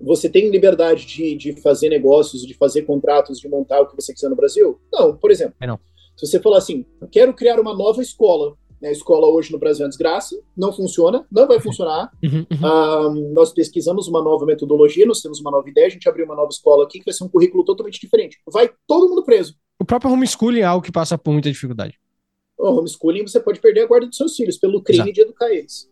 [0.00, 4.12] Você tem liberdade de, de fazer negócios, de fazer contratos, de montar o que você
[4.12, 4.78] quiser no Brasil?
[4.92, 5.54] Não, por exemplo.
[5.60, 5.78] É não.
[6.16, 9.86] Se você falar assim, quero criar uma nova escola, a escola hoje no Brasil é
[9.86, 12.66] uma desgraça, não funciona, não vai funcionar, Uhum, uhum.
[12.66, 16.36] ah, nós pesquisamos uma nova metodologia, nós temos uma nova ideia, a gente abriu uma
[16.36, 18.38] nova escola aqui que vai ser um currículo totalmente diferente.
[18.52, 19.54] Vai todo mundo preso.
[19.80, 21.98] O próprio homeschooling é algo que passa por muita dificuldade.
[22.58, 25.12] O homeschooling você pode perder a guarda dos seus filhos pelo crime Exato.
[25.12, 25.90] de educar eles.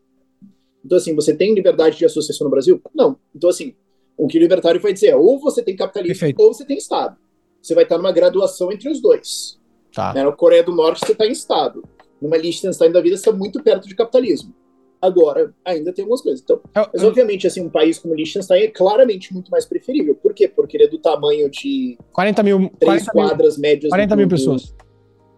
[0.85, 2.81] Então, assim, você tem liberdade de associação no Brasil?
[2.95, 3.17] Não.
[3.35, 3.75] Então, assim,
[4.17, 6.41] o que o libertário vai dizer é ou você tem capitalismo Perfeito.
[6.41, 7.17] ou você tem Estado.
[7.61, 9.59] Você vai estar numa graduação entre os dois.
[9.95, 10.13] Tá.
[10.15, 10.25] Né?
[10.25, 11.85] Na Coreia do Norte você está em Estado.
[12.21, 14.55] Numa Liechtenstein da vida você está muito perto de capitalismo.
[15.01, 16.41] Agora, ainda tem algumas coisas.
[16.43, 20.15] Então, Eu- mas, eu- obviamente, assim, um país como Liechtenstein é claramente muito mais preferível.
[20.15, 20.47] Por quê?
[20.47, 23.91] Porque ele é do tamanho de 40 mil, três 40 mil, quadras médias.
[23.91, 24.73] 40 do- mil pessoas.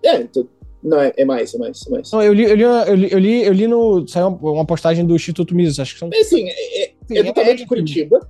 [0.02, 0.46] É, então,
[0.84, 2.12] não, é, é mais, é mais, é mais.
[2.12, 4.06] Não, eu li, eu li, eu li, eu li, eu li no.
[4.06, 6.10] Saiu uma, postagem do Instituto Mises, acho que são.
[6.12, 8.28] Assim, é, é- é do é- tamanho de é- Curitiba.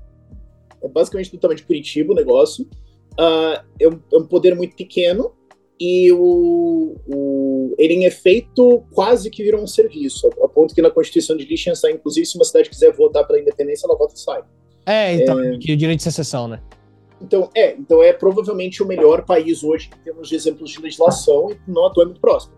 [0.81, 2.65] É basicamente do tamanho de Curitiba o negócio.
[3.19, 5.33] Ah, é, um, é um poder muito pequeno
[5.81, 10.31] e o, o, ele, em efeito, quase que virou um serviço.
[10.41, 13.41] A, a ponto que na Constituição de Liechtenstein, inclusive, se uma cidade quiser votar pela
[13.41, 14.43] independência, ela vota e sai.
[14.87, 16.61] É, então, que o direito de secessão, né?
[17.21, 21.51] Então é, então é provavelmente o melhor país hoje em termos de exemplos de legislação
[21.51, 22.53] e não atua muito próximo.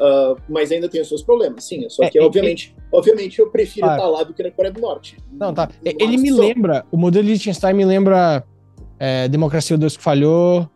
[0.00, 1.86] Ah, mas ainda tem os seus problemas, sim.
[1.88, 4.00] Só É, que, e- obviamente, obviamente, eu prefiro Claro.
[4.02, 5.16] estar lá do que na Coreia do Norte.
[5.30, 5.68] Não, tá.
[5.84, 6.40] Ele me só.
[6.40, 8.44] lembra, o modelo de Liechtenstein me lembra
[8.98, 10.68] é, Democracia Deus que falhou,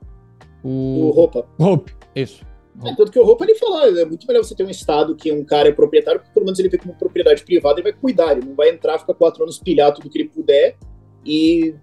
[0.62, 1.46] O o roupa.
[1.58, 2.44] Hope, isso.
[2.84, 5.30] É, tanto que o roupa ele fala, é muito melhor você ter um estado que
[5.30, 8.32] um cara é proprietário, porque pelo menos ele vê como propriedade privada e vai cuidar.
[8.32, 10.76] Ele não vai entrar, ficar quatro anos pilhar tudo que ele puder
[11.24, 11.74] e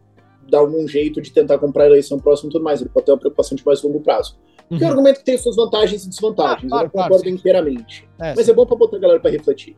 [0.50, 2.82] dar algum jeito de tentar comprar a eleição próxima e tudo mais.
[2.82, 4.38] Ele pode ter uma preocupação de mais longo prazo.
[4.70, 4.88] Que é um Uhum.
[4.90, 6.64] argumento que tem suas vantagens e desvantagens.
[6.66, 7.36] Ah, claro, eu claro, concordo sim.
[7.36, 8.08] inteiramente.
[8.20, 9.76] É, Mas é bom pra botar a galera pra refletir.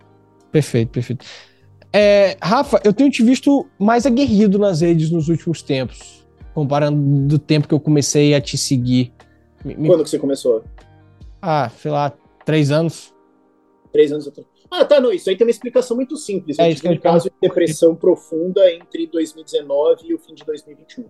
[0.52, 1.26] Perfeito, perfeito.
[1.91, 7.38] É, Rafa, eu tenho te visto mais aguerrido nas redes nos últimos tempos, comparando do
[7.39, 9.12] tempo que eu comecei a te seguir.
[9.65, 10.63] Me- me- Quando que você começou?
[11.41, 12.12] ah, sei lá,
[12.45, 13.13] três anos.
[13.91, 14.47] Três anos atrás.
[14.75, 15.13] Ah, tá, não.
[15.13, 16.57] Isso aí tem uma explicação muito simples.
[16.57, 20.43] É Eu isso tive um caso de depressão profunda entre 2019 e o fim de
[20.43, 21.05] 2021.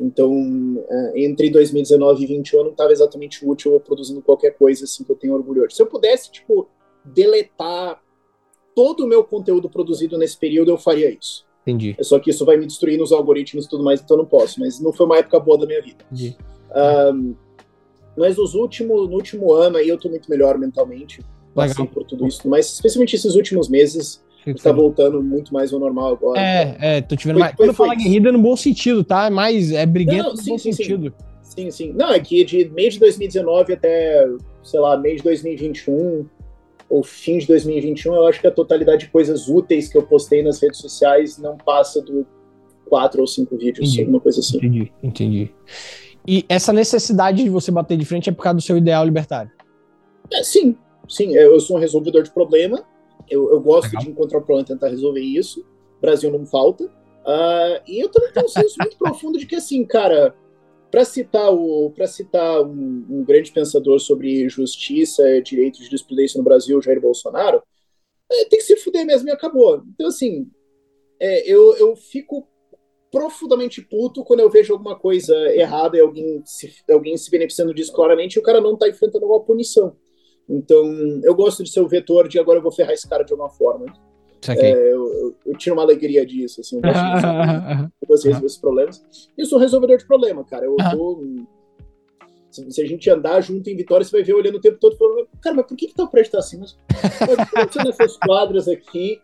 [0.00, 4.84] Então, é, entre 2019 e 2021 eu não estava exatamente útil ou produzindo qualquer coisa
[4.84, 5.74] assim que eu tenho orgulho hoje.
[5.74, 6.66] Se eu pudesse, tipo,
[7.04, 8.00] deletar
[8.74, 11.44] todo o meu conteúdo produzido nesse período, eu faria isso.
[11.66, 11.94] Entendi.
[11.98, 14.28] É só que isso vai me destruir nos algoritmos e tudo mais, então eu não
[14.28, 14.58] posso.
[14.58, 16.06] Mas não foi uma época boa da minha vida.
[16.10, 16.38] entendi.
[16.74, 17.34] Ahn,
[18.16, 21.20] mas os últimos, no último ano aí eu tô muito melhor mentalmente.
[21.54, 21.94] Passei Legal.
[21.94, 22.48] por tudo isso.
[22.48, 24.22] Mas especialmente esses últimos meses,
[24.62, 26.40] tá voltando muito mais ao normal agora.
[26.40, 27.52] É, é, tô te vendo Foi- mais.
[27.54, 29.26] foi- Quando eu falo é no bom sentido, tá?
[29.26, 30.82] É mais, é briguento Não, no sim, bom sim, sim.
[30.82, 31.14] sentido.
[31.42, 31.92] Sim, sim.
[31.92, 34.26] Não, é que de meio de 2019 até,
[34.62, 36.26] sei lá, meio de 2021,
[36.88, 40.42] ou fim de 2021, eu acho que a totalidade de coisas úteis que eu postei
[40.42, 42.26] nas redes sociais não passa do
[42.86, 44.00] quatro ou cinco vídeos, Entendi.
[44.00, 44.56] alguma coisa assim.
[44.58, 45.50] Entendi, entendi.
[46.26, 49.50] E essa necessidade de você bater de frente é por causa do seu ideal libertário.
[50.32, 50.76] É, sim,
[51.08, 51.34] sim.
[51.34, 52.84] Eu sou um resolvedor de problema.
[53.28, 54.02] Eu, eu gosto Legal.
[54.02, 55.64] de encontrar o problema e tentar resolver isso.
[56.00, 56.90] Brasil não falta.
[57.24, 60.34] Ah, e eu também tenho um senso muito profundo de que, assim, cara,
[60.90, 66.44] para citar o para citar um, um grande pensador sobre justiça, direito de jurisprudência no
[66.44, 67.62] Brasil, Jair Bolsonaro,
[68.30, 69.82] é, tem que se fuder mesmo e acabou.
[69.94, 70.50] Então, assim,
[71.20, 72.46] é, eu, eu fico
[73.10, 77.92] profundamente puto quando eu vejo alguma coisa errada e alguém se, alguém se beneficiando disso
[77.92, 79.96] claramente e o cara não tá enfrentando alguma punição.
[80.48, 80.84] Então,
[81.22, 83.50] eu gosto de ser o vetor de agora eu vou ferrar esse cara de alguma
[83.50, 83.86] forma.
[84.48, 89.04] É, eu, eu, eu, tiro uma alegria disso, assim, eu gosto de resolver esses problemas.
[89.38, 90.66] E eu sou resolvedor de problema, cara.
[90.66, 91.24] Eu tô,
[92.50, 94.96] se, se, a gente andar junto em Vitória, você vai ver olhando o tempo todo
[94.96, 96.58] falando, cara, mas por que, que tá prédio tá assim?
[96.58, 96.76] Mas,
[97.54, 99.20] mas nessas quadras aqui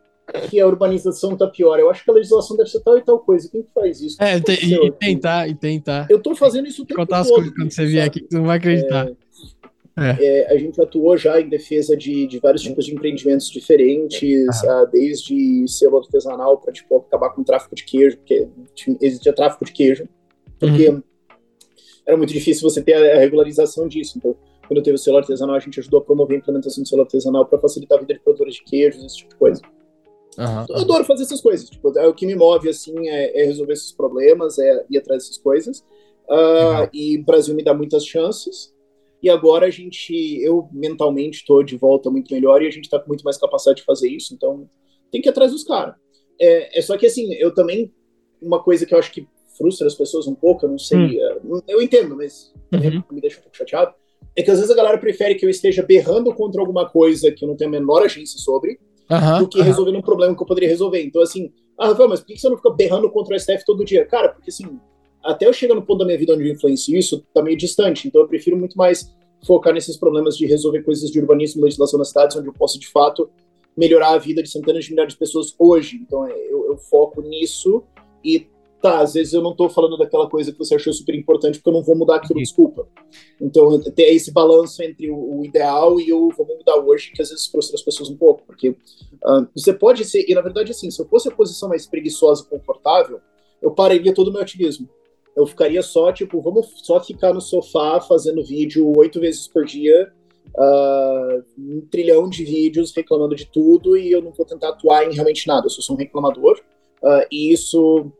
[0.48, 1.78] que a urbanização tá pior.
[1.78, 3.48] Eu acho que a legislação deve ser tal e tal coisa.
[3.50, 4.22] Quem que faz isso?
[4.22, 6.06] É, tem, e, tentar, e tentar.
[6.10, 8.44] Eu tô fazendo isso o tempo Contar as coisas quando você vier aqui, você não
[8.44, 9.08] vai acreditar.
[9.08, 9.16] É,
[9.98, 10.24] é.
[10.24, 14.84] É, a gente atuou já em defesa de, de vários tipos de empreendimentos diferentes, ah.
[14.84, 18.48] desde selo artesanal para tipo, acabar com o tráfico de queijo, porque
[19.00, 20.08] existia tráfico de queijo,
[20.58, 21.02] porque uhum.
[22.06, 24.18] era muito difícil você ter a, a, regularização disso.
[24.18, 27.02] Então, quando teve o selo artesanal, a gente ajudou a promover a implementação do selo
[27.02, 29.62] artesanal para facilitar a vida de produtores de queijos, esse tipo de coisa.
[30.38, 30.66] Uhum.
[30.68, 31.68] Eu adoro fazer essas coisas.
[31.68, 35.24] Tipo, é, o que me move assim é, é resolver esses problemas, é ir atrás
[35.24, 35.84] dessas coisas.
[36.28, 36.88] Uh, uhum.
[36.92, 38.72] E o Brasil me dá muitas chances.
[39.22, 42.98] E agora a gente, eu mentalmente estou de volta muito melhor e a gente está
[42.98, 44.34] com muito mais capacidade de fazer isso.
[44.34, 44.68] Então
[45.10, 45.94] tem que ir atrás dos caras.
[46.40, 47.92] É, é, só que assim, eu também
[48.40, 49.26] uma coisa que eu acho que
[49.56, 51.60] frustra as pessoas um pouco, eu não sei, hum.
[51.66, 53.02] eu entendo, mas uhum.
[53.10, 53.92] me deixa um pouco chateado,
[54.36, 57.44] é que às vezes a galera prefere que eu esteja berrando contra alguma coisa que
[57.44, 58.78] eu não tenho a menor agência sobre,
[59.10, 59.64] uhum, do que uhum.
[59.64, 61.02] resolvendo um problema que eu poderia resolver.
[61.02, 63.84] Então, assim, ah, Rafael, mas por que você não fica berrando contra o STF todo
[63.84, 64.04] dia?
[64.04, 64.78] Cara, porque assim,
[65.22, 68.06] até eu chegar no ponto da minha vida onde eu influencio isso, tá meio distante.
[68.06, 72.08] Então, eu prefiro muito mais focar nesses problemas de resolver coisas de urbanismo legislação nas
[72.08, 73.30] cidades, onde eu posso, de fato,
[73.76, 75.96] melhorar a vida de centenas de milhares de pessoas hoje.
[75.96, 77.84] Então, é, eu, eu foco nisso
[78.24, 78.46] e
[78.80, 81.68] tá, às vezes eu não tô falando daquela coisa que você achou super importante porque
[81.68, 82.88] eu não vou mudar aquilo, desculpa.
[83.40, 87.30] Então, ter esse balanço entre o, o, ideal e o vamos mudar hoje, que às
[87.30, 90.90] vezes frustra as pessoas um pouco, porque uh, você pode ser, e na verdade, assim,
[90.90, 93.20] se eu fosse a posição mais preguiçosa e confortável,
[93.60, 94.88] eu pararia todo o meu ativismo.
[95.38, 100.12] Eu ficaria só, tipo, vamos só ficar no sofá fazendo vídeo oito vezes por dia,
[100.56, 105.14] uh, um trilhão de vídeos reclamando de tudo e eu não vou tentar atuar em
[105.14, 106.60] realmente nada, eu sou só um reclamador.
[107.00, 108.10] Uh, e isso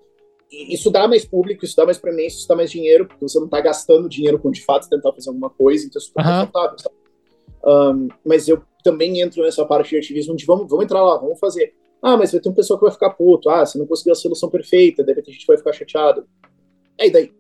[0.51, 3.47] isso dá mais público, isso dá mais premiação, isso dá mais dinheiro, porque você não
[3.47, 6.33] está gastando dinheiro com de fato tentar fazer alguma coisa, então é super uhum.
[6.41, 6.95] confortável, sabe?
[7.67, 11.39] Um, mas eu também entro nessa parte de ativismo de vamos, vamos entrar lá, vamos
[11.39, 11.75] fazer.
[12.01, 13.51] Ah, mas vai ter um pessoal que vai ficar puto.
[13.51, 16.25] Ah, você não conseguiu a solução perfeita, deve ter gente que vai ficar chateado.
[16.99, 17.33] É, e daí?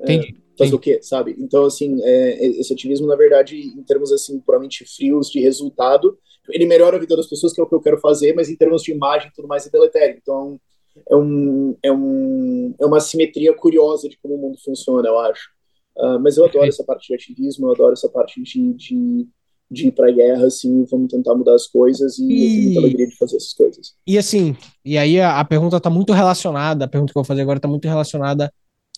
[0.00, 0.36] Entendi.
[0.38, 1.34] É, fazer o quê, sabe?
[1.38, 6.18] Então, assim, é, esse ativismo, na verdade, em termos, assim, puramente frios de resultado,
[6.50, 8.56] ele melhora a vida das pessoas, que é o que eu quero fazer, mas em
[8.56, 10.18] termos de imagem e tudo mais, é deletério.
[10.20, 10.60] Então,
[11.08, 15.50] é, um, é, um, é uma simetria curiosa de como o mundo funciona, eu acho.
[15.96, 19.28] Uh, mas eu adoro essa parte de ativismo, eu adoro essa parte de, de,
[19.70, 22.32] de ir pra guerra, assim, vamos tentar mudar as coisas e, e...
[22.32, 23.94] eu tenho muita alegria de fazer essas coisas.
[24.06, 27.28] E assim, e aí a, a pergunta tá muito relacionada, a pergunta que eu vou
[27.28, 28.50] fazer agora tá muito relacionada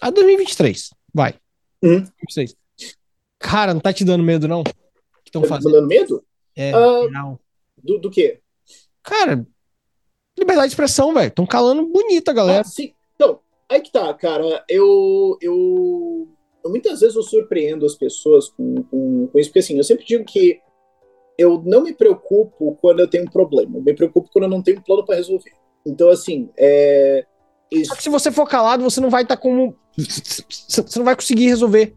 [0.05, 0.90] a 2023.
[1.14, 1.35] Vai.
[1.83, 2.01] Uhum.
[2.01, 2.57] 2023.
[3.38, 4.62] Cara, não tá te dando medo, não?
[5.25, 5.73] Estão tá fazendo?
[5.73, 6.23] dando medo?
[6.55, 7.38] É, uh, não.
[7.83, 8.40] Do, do quê?
[9.03, 9.47] Cara,
[10.38, 11.29] liberdade de expressão, velho.
[11.29, 12.61] Estão calando bonita, galera.
[12.61, 12.93] Ah, sim.
[13.14, 14.62] Então, aí que tá, cara.
[14.69, 16.29] Eu, eu,
[16.62, 20.05] eu muitas vezes eu surpreendo as pessoas com, com, com, isso, porque assim, eu sempre
[20.05, 20.61] digo que
[21.38, 24.62] eu não me preocupo quando eu tenho um problema, eu me preocupo quando eu não
[24.62, 25.53] tenho um plano para resolver.
[25.87, 27.25] Então, assim, é.
[27.71, 27.87] Isso...
[27.87, 29.77] Só que se você for calado, você não vai estar tá como.
[29.97, 31.95] Você não vai conseguir resolver.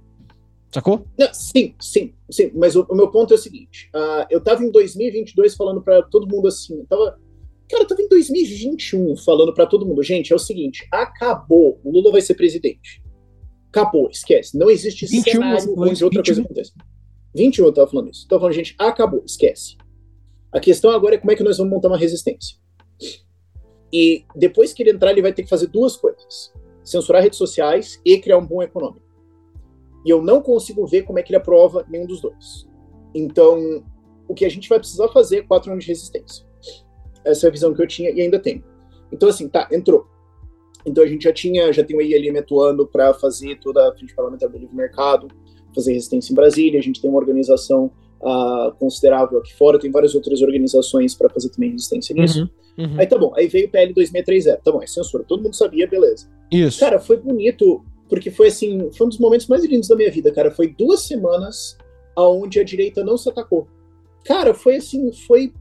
[0.71, 1.05] Sacou?
[1.17, 2.51] Não, sim, sim, sim.
[2.53, 6.03] Mas o, o, meu ponto é o seguinte: uh, eu tava em 2022 falando para
[6.03, 7.17] todo mundo assim, eu tava
[7.69, 11.91] Cara, eu tava em 2021 falando para todo mundo, gente, é o seguinte, acabou, o
[11.91, 13.03] Lula vai ser presidente.
[13.69, 14.57] Acabou, esquece.
[14.57, 16.23] Não existe 21, cenário onde outra 21.
[16.23, 16.73] coisa aconteça.
[17.35, 18.25] 21 eu tava falando isso.
[18.27, 19.75] Tava falando, gente, acabou, esquece.
[20.51, 22.57] A questão agora é como é que nós vamos montar uma resistência.
[23.91, 26.53] E depois que ele entrar, ele vai ter que fazer duas coisas:
[26.89, 29.05] censurar redes sociais e criar um bom econômico.
[30.05, 32.67] E eu não consigo ver como é que ele aprova nenhum dos dois.
[33.13, 33.83] Então,
[34.27, 36.45] o que a gente vai precisar fazer é quatro anos de resistência.
[37.25, 38.63] Essa é a visão que eu tinha e ainda tenho.
[39.11, 40.07] Então, assim, tá, entrou.
[40.85, 44.15] Então a gente já tinha, já tem o ILM atuando para fazer toda a frente
[44.15, 45.27] parlamentar do livre mercado,
[45.75, 50.15] fazer resistência em Brasília, a gente tem uma organização uh, considerável aqui fora, tem várias
[50.15, 52.49] outras organizações para fazer também resistência nisso.
[52.77, 52.99] Uhum, uhum.
[52.99, 55.85] Aí tá bom, aí veio o PL 2630, tá bom, é censura, todo mundo sabia,
[55.87, 56.29] beleza.
[56.51, 56.79] Isso.
[56.79, 60.31] Cara, foi bonito, porque foi assim, foi um dos momentos mais lindos da minha vida,
[60.31, 61.77] cara, foi duas semanas
[62.15, 63.67] aonde a direita não se atacou.
[64.25, 65.53] Cara, foi assim, foi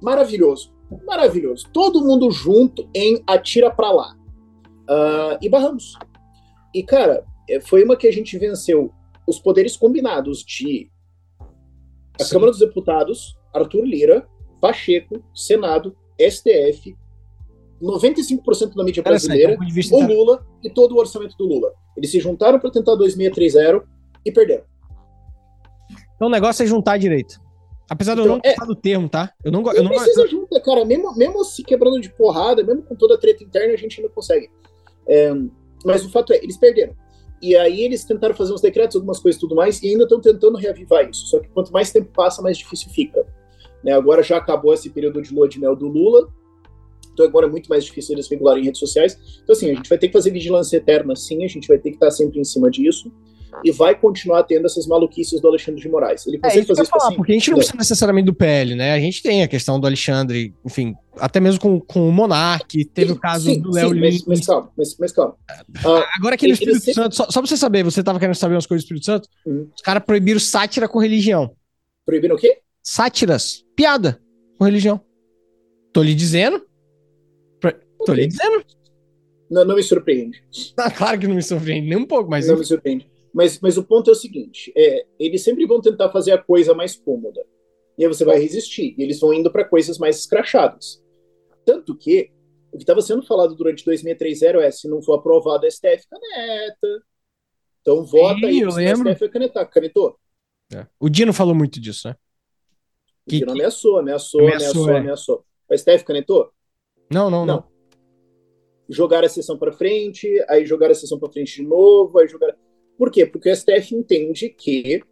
[0.00, 0.72] maravilhoso
[1.06, 1.68] maravilhoso.
[1.72, 4.16] Todo mundo junto em atira para lá.
[4.82, 5.96] Uh, e barramos.
[6.74, 8.92] E, cara, é, foi uma que a gente venceu
[9.26, 10.90] os poderes combinados de
[12.20, 12.32] a Sim.
[12.32, 14.28] Câmara dos Deputados, Arthur Lira,
[14.60, 16.94] Pacheco, Senado, STF,
[17.82, 19.58] 95% da mídia brasileira,
[19.90, 21.72] o Lula e todo o orçamento do Lula.
[21.96, 23.84] Eles se juntaram para tentar 2630
[24.24, 24.64] e perderam.
[26.14, 27.40] Então o negócio é juntar direito.
[27.90, 29.32] Apesar então, de eu então, não é, gostar do termo, tá?
[29.44, 30.84] Eu não, não eu não precisa junta, cara.
[30.84, 34.12] Mesmo, mesmo se quebrando de porrada, mesmo com toda a treta interna, a gente ainda
[34.12, 34.48] consegue.
[35.06, 35.34] É,
[35.84, 36.94] mas o fato é, eles perderam.
[37.42, 40.20] E aí eles tentaram fazer uns decretos, algumas coisas e tudo mais, e ainda estão
[40.20, 41.26] tentando reavivar isso.
[41.26, 43.26] Só que quanto mais tempo passa, mais difícil fica.
[43.82, 46.28] Né, agora já acabou esse período de lua de mel do Lula,
[47.12, 49.18] então agora é muito mais difícil eles vincularem em redes sociais.
[49.42, 51.90] Então, assim, a gente vai ter que fazer vigilância eterna, sim, a gente vai ter
[51.90, 53.12] que estar sempre em cima disso.
[53.62, 56.26] E vai continuar tendo essas maluquices do Alexandre de Moraes.
[56.26, 57.16] Ele é, consegue é, fazer isso falar, assim.
[57.16, 58.94] Porque a gente não, precisa necessariamente do PL, né?
[58.94, 63.08] A gente tem a questão do Alexandre, enfim, até mesmo com, com o Monark, teve
[63.08, 64.24] sim, o caso sim, do Léo Lins.
[64.26, 65.36] Mas, mas, calma, mas, mas calma.
[65.84, 66.94] Uh, Agora aqui no Espírito sempre...
[66.94, 69.28] Santo, só, só pra você saber, você tava querendo saber umas coisas do Espírito Santo?
[69.44, 69.68] Uhum.
[69.76, 71.54] Os caras proibiram sátira com religião.
[72.06, 72.58] Proibiram o quê?
[72.82, 73.64] Sátiras.
[73.76, 74.18] Piada
[74.58, 75.00] com religião.
[75.92, 76.64] Tô lhe dizendo.
[78.04, 78.64] Tô lhe dizendo.
[79.52, 80.42] Não, não me surpreende.
[80.78, 82.48] Ah, claro que não me surpreende, nem um pouco, mas.
[82.48, 83.10] Não me surpreende.
[83.34, 86.72] Mas, mas o ponto é o seguinte: é, eles sempre vão tentar fazer a coisa
[86.72, 87.44] mais cômoda.
[87.98, 88.94] E aí você vai resistir.
[88.96, 91.02] E eles vão indo para coisas mais escrachadas.
[91.66, 92.30] Tanto que
[92.72, 97.04] o que estava sendo falado durante 2630 é: se não for aprovado, a STF caneta.
[97.82, 99.10] Então vota Sim, aí, eu lembro.
[99.10, 99.70] a STF canetar.
[99.70, 100.18] Canetou?
[100.74, 100.86] É.
[100.98, 102.16] O Dino falou muito disso, né?
[103.26, 104.90] O que, Dino ameaçou, ameaçou, ameaçou, ameaçou.
[104.90, 104.98] É.
[104.98, 105.44] ameaçou.
[105.68, 106.50] O STF canetou?
[107.10, 107.56] Não, não, não.
[107.56, 107.71] não
[108.92, 112.54] jogar a sessão para frente, aí jogar a sessão para frente de novo, aí jogar.
[112.96, 113.24] Por quê?
[113.26, 115.02] Porque o STF entende que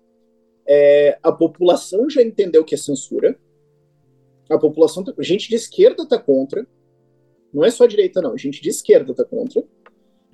[0.68, 3.38] é, a população já entendeu que é censura.
[4.48, 5.12] A população, tá...
[5.20, 6.66] gente de esquerda tá contra.
[7.52, 8.36] Não é só a direita, não.
[8.36, 9.64] Gente de esquerda tá contra.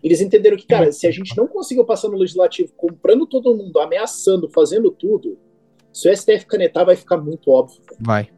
[0.03, 3.79] Eles entenderam que, cara, se a gente não conseguiu passar no legislativo comprando todo mundo,
[3.79, 5.39] ameaçando, fazendo tudo,
[5.93, 7.81] se o STF canetar, vai ficar muito óbvio.
[7.99, 8.29] Vai.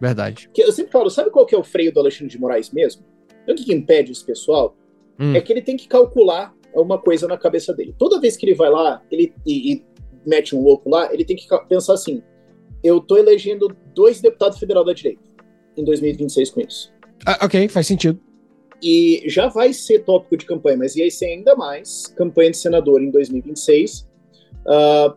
[0.00, 0.48] Verdade.
[0.48, 3.04] Porque eu sempre falo, sabe qual que é o freio do Alexandre de Moraes mesmo?
[3.52, 4.76] O que, impede esse pessoal?
[5.18, 5.34] Hum.
[5.34, 7.94] É que ele tem que calcular uma coisa na cabeça dele.
[7.98, 9.84] Toda vez que ele vai lá ele, e, e
[10.26, 12.22] mete um louco lá, ele tem que pensar assim:
[12.82, 15.22] eu tô elegendo dois deputados federal da direita
[15.76, 16.92] em 2026 com isso.
[17.26, 18.20] Ah, ok, faz sentido.
[18.82, 23.02] E já vai ser tópico de campanha, mas ia ser ainda mais campanha de senador
[23.02, 24.00] em 2026.
[24.00, 24.06] Uh,
[24.66, 25.16] ah,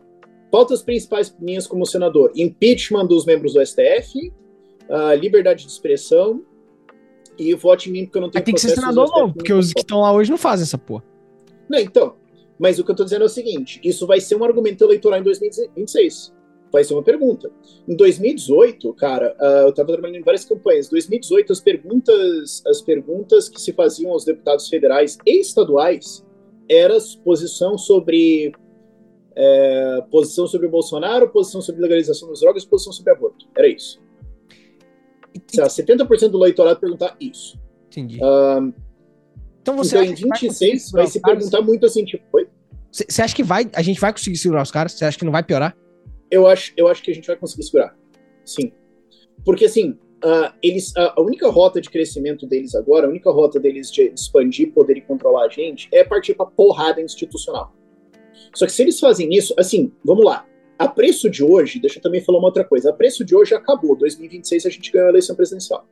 [0.50, 4.28] pautas principais minhas como senador: impeachment dos membros do STF,
[4.88, 6.44] uh, ah, liberdade de expressão
[7.38, 9.72] e vote em mim porque eu não tenho Tem que ser senador novo, porque os
[9.72, 11.04] que estão lá hoje não fazem essa porra.
[11.68, 12.16] Não, então.
[12.58, 15.20] Mas o que eu tô dizendo é o seguinte: isso vai ser um argumento eleitoral
[15.20, 16.32] em 2026.
[16.72, 17.50] Vai ser uma pergunta.
[17.86, 20.86] Em 2018, cara, uh, eu estava trabalhando em várias campanhas.
[20.88, 26.24] Em 2018, as perguntas, as perguntas que se faziam aos deputados federais e estaduais
[26.68, 28.52] era posição sobre
[29.36, 33.46] é, posição sobre o Bolsonaro, posição sobre legalização das drogas, posição sobre aborto.
[33.56, 34.03] Era isso
[35.46, 37.58] sei lá, 70% do eleitorado perguntar isso.
[37.88, 38.18] Entendi.
[38.18, 38.72] Uh,
[39.62, 42.48] então você então, em 26 vai, vai se perguntar muito assim, tipo, oi?
[42.90, 44.92] Você acha que vai, a gente vai conseguir segurar os caras?
[44.92, 45.76] Você acha que não vai piorar?
[46.30, 47.96] Eu acho, eu acho que a gente vai conseguir segurar.
[48.44, 48.72] Sim.
[49.44, 49.90] Porque assim,
[50.24, 54.12] uh, eles, uh, a única rota de crescimento deles agora, a única rota deles de
[54.14, 57.74] expandir poder e controlar a gente é partir pra porrada institucional.
[58.54, 60.46] Só que se eles fazem isso, assim, vamos lá.
[60.78, 62.90] A preço de hoje, deixa eu também falar uma outra coisa.
[62.90, 63.96] A preço de hoje acabou.
[63.96, 65.86] 2026 a gente ganhou a eleição presidencial.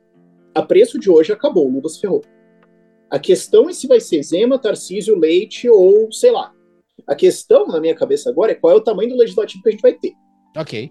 [0.53, 1.67] A preço de hoje acabou.
[1.67, 2.21] O Lula se ferrou.
[3.09, 6.51] A questão é se vai ser Zema, Tarcísio, Leite ou sei lá.
[7.07, 9.71] A questão na minha cabeça agora é qual é o tamanho do legislativo que a
[9.71, 10.13] gente vai ter.
[10.57, 10.89] Ok.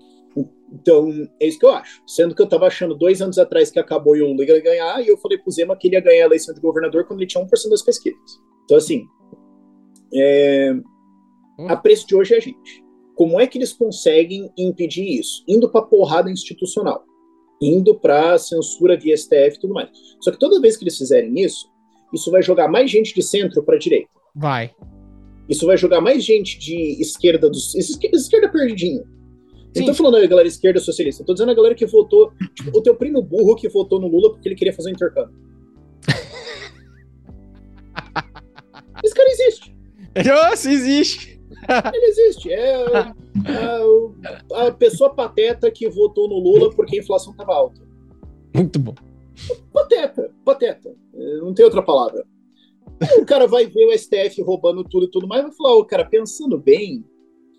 [0.72, 2.02] Então, é isso que eu acho.
[2.07, 5.02] Sendo que eu tava achando dois anos atrás que acabou e o Lula ia ganhar,
[5.05, 7.26] e eu falei pro Zema que ele ia ganhar a eleição de governador quando ele
[7.26, 8.18] tinha 1% das pesquisas.
[8.64, 9.05] Então, assim,
[10.14, 10.74] é...
[11.68, 12.82] A preço de hoje é a gente.
[13.14, 15.44] Como é que eles conseguem impedir isso?
[15.46, 17.05] Indo para porrada institucional,
[17.61, 19.90] indo para censura via STF e tudo mais.
[20.20, 21.70] Só que toda vez que eles fizerem isso,
[22.12, 24.09] isso vai jogar mais gente de centro para direita.
[24.35, 24.75] Vai.
[25.48, 29.05] Isso vai jogar mais gente de esquerda dos esquerda, esquerda perdidinha.
[29.75, 32.83] Não tô falando a galera esquerda socialista, tô dizendo a galera que votou, tipo, o
[32.83, 35.35] teu primo burro que votou no Lula porque ele queria fazer um intercâmbio.
[39.03, 39.74] Esse cara existe.
[40.26, 41.41] Nossa, existe.
[41.95, 42.53] Ele existe.
[42.53, 47.81] É, é, a pessoa pateta que votou no Lula porque a inflação estava alta.
[48.55, 48.95] Muito bom.
[49.73, 50.95] Pateta, pateta.
[51.41, 52.25] Não tem outra palavra.
[53.19, 56.05] o cara vai ver o STF roubando tudo e tudo mais, vai falar, o cara,
[56.05, 57.05] pensando bem,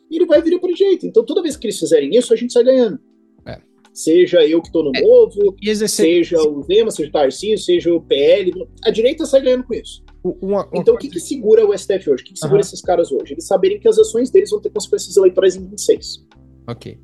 [0.10, 1.06] ele vai vir para jeito.
[1.06, 3.00] Então, toda vez que eles fizerem isso, a gente sai ganhando.
[3.46, 3.60] É.
[3.94, 5.02] Seja eu que estou no é.
[5.02, 5.56] novo,
[5.88, 8.52] seja o Zema, seja o Tarcísio, seja o PL,
[8.84, 10.04] a direita sai ganhando com isso.
[10.24, 12.24] Uma, uma então, o que, que, segura o STF hoje?
[12.24, 12.62] O que, que segura uhum.
[12.62, 13.34] esses caras hoje?
[13.34, 16.26] Eles saberem que as ações deles vão ter consequências eleitorais em 26.
[16.68, 17.00] Ok.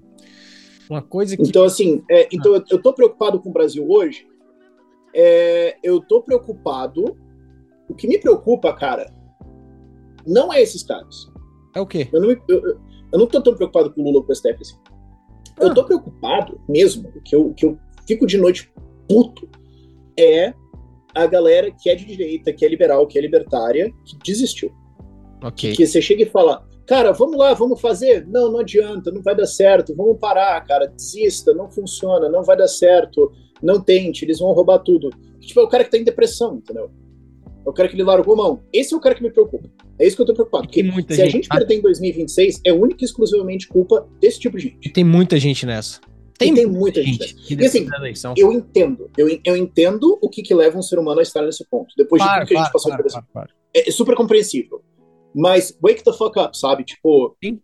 [0.90, 1.44] Uma coisa que.
[1.44, 2.64] Então, assim, é, então ah.
[2.70, 4.26] eu, tô preocupado com o Brasil hoje,
[5.14, 7.18] É, eu tô preocupado.
[7.90, 9.12] O que me preocupa, cara,
[10.26, 11.28] não é esses caras.
[11.76, 12.08] É o quê?
[12.14, 12.80] Eu não, eu,
[13.12, 14.78] eu não tô tão preocupado com o Lula ou com o STF assim.
[15.60, 15.66] Ah.
[15.66, 18.72] Eu tô preocupado mesmo, o que eu, que eu fico de noite
[19.08, 19.50] puto
[20.18, 20.54] é
[21.24, 24.72] a galera que é de direita, que é liberal, que é libertária, que desistiu.
[25.44, 25.76] Ok.
[25.76, 28.28] Que você chega e fala, cara, vamos lá, vamos fazer?
[28.28, 32.58] Não, não adianta, não vai dar certo, vamos parar, cara, desista, não funciona, não vai
[32.58, 35.10] dar certo, não tente, eles vão roubar tudo.
[35.40, 36.92] Tipo, é o cara que tá em depressão, entendeu?
[37.66, 38.62] É o cara que ele largou mão.
[38.72, 39.70] Esse é o cara que me preocupa.
[40.00, 40.64] É isso que eu tô preocupado.
[40.64, 41.22] Porque se gente...
[41.22, 44.88] a gente perder em 2026, é única e exclusivamente culpa desse tipo de gente.
[44.88, 46.00] E tem muita gente nessa.
[46.40, 47.36] Tem, tem muita gente.
[47.38, 47.86] gente e assim,
[48.38, 51.66] eu entendo, eu, eu entendo o que, que leva um ser humano a estar nesse
[51.66, 51.94] ponto.
[51.98, 53.20] Depois de tudo que a gente passou por isso.
[53.74, 54.82] É, é, super compreensível.
[55.36, 56.86] Mas wake the fuck up, sabe?
[56.86, 57.60] Tipo, Sim.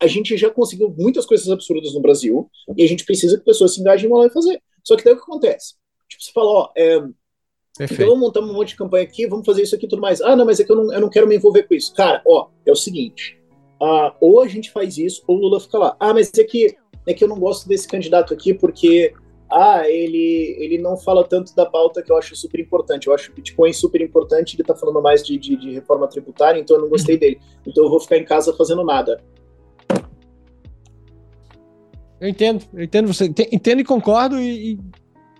[0.00, 3.74] a gente já conseguiu muitas coisas absurdas no Brasil e a gente precisa que pessoas
[3.74, 4.62] se engajem lá e fazer.
[4.82, 5.74] Só que daí o que acontece?
[6.08, 6.96] Tipo, você fala, ó, é,
[7.80, 10.22] então vamos montar um monte de campanha aqui, vamos fazer isso aqui e tudo mais.
[10.22, 11.92] Ah, não, mas é que eu não, eu não quero me envolver com isso.
[11.92, 13.38] Cara, ó, é o seguinte.
[13.80, 15.96] Uh, ou a gente faz isso, ou o Lula fica lá.
[16.00, 16.76] Ah, mas é que
[17.08, 19.14] é que eu não gosto desse candidato aqui porque
[19.50, 23.06] ah, ele, ele não fala tanto da pauta que eu acho super importante.
[23.06, 26.06] Eu acho que Bitcoin é super importante, ele tá falando mais de, de, de, reforma
[26.06, 27.40] tributária, então eu não gostei dele.
[27.66, 29.22] Então eu vou ficar em casa fazendo nada.
[32.20, 33.24] Eu entendo, eu entendo você.
[33.24, 34.78] Entendo e concordo e,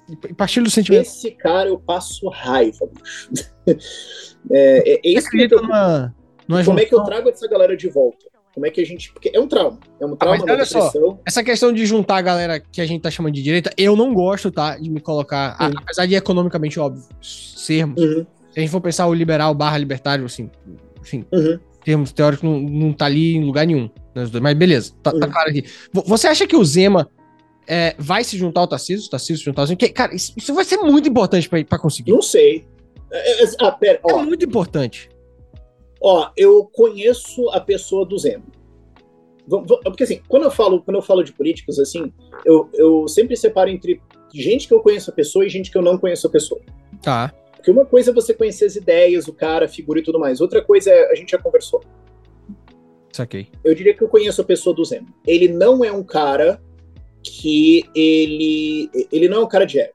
[0.09, 1.03] e partilho do sentimento.
[1.03, 3.31] Esse cara eu passo raiva, bicho.
[4.51, 6.15] é, é, é isso que eu, numa,
[6.49, 8.38] numa Como é que eu trago essa galera de volta?
[8.59, 9.13] Como é que a gente.
[9.13, 9.79] Porque é um trauma.
[10.01, 10.91] É um trauma, ah, olha só,
[11.25, 14.13] essa questão de juntar a galera que a gente tá chamando de direita, eu não
[14.13, 14.77] gosto, tá?
[14.77, 15.57] De me colocar.
[15.61, 15.71] Uhum.
[15.77, 18.03] apesar de economicamente óbvio sermos.
[18.03, 18.27] Uhum.
[18.51, 20.51] Se a gente for pensar o liberal barra libertário, assim,
[21.01, 21.61] enfim, uhum.
[21.85, 23.89] termos teóricos não, não tá ali em lugar nenhum.
[24.13, 25.33] Né, mas beleza, tá, tá uhum.
[25.33, 25.65] claro aqui.
[25.93, 27.09] Você acha que o Zema
[27.65, 29.07] é, vai se juntar ao Tarcísio?
[29.07, 29.77] O Tarcísio se juntar ao Zema?
[29.77, 32.11] Que, cara, isso, isso, vai ser muito importante pra, pra conseguir.
[32.11, 32.67] Não sei.
[33.13, 35.09] É, é, ah, pera, é muito importante.
[36.01, 38.45] Ó, eu conheço a pessoa do Zema.
[39.83, 42.13] Porque assim, quando eu falo, quando eu falo de políticos, assim,
[42.45, 44.01] eu, eu sempre separo entre
[44.33, 46.61] gente que eu conheço a pessoa e gente que eu não conheço a pessoa.
[47.03, 47.33] Tá.
[47.57, 50.41] Porque uma coisa é você conhecer as ideias, o cara, a figura e tudo mais.
[50.41, 51.83] Outra coisa é a gente já conversou.
[53.11, 53.49] Saquei.
[53.65, 55.09] Eu diria que eu conheço a pessoa do Zema.
[55.27, 56.63] Ele não é um cara
[57.23, 59.95] que ele ele não é um cara de ego.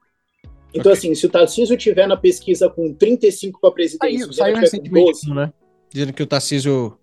[0.74, 1.10] Então, okay.
[1.10, 5.34] assim, se o Tarcísio tiver na pesquisa com 35 para presidência, saiu, saiu recentemente, 12,
[5.34, 5.54] né?
[5.94, 6.98] Dizendo que o Tarcísio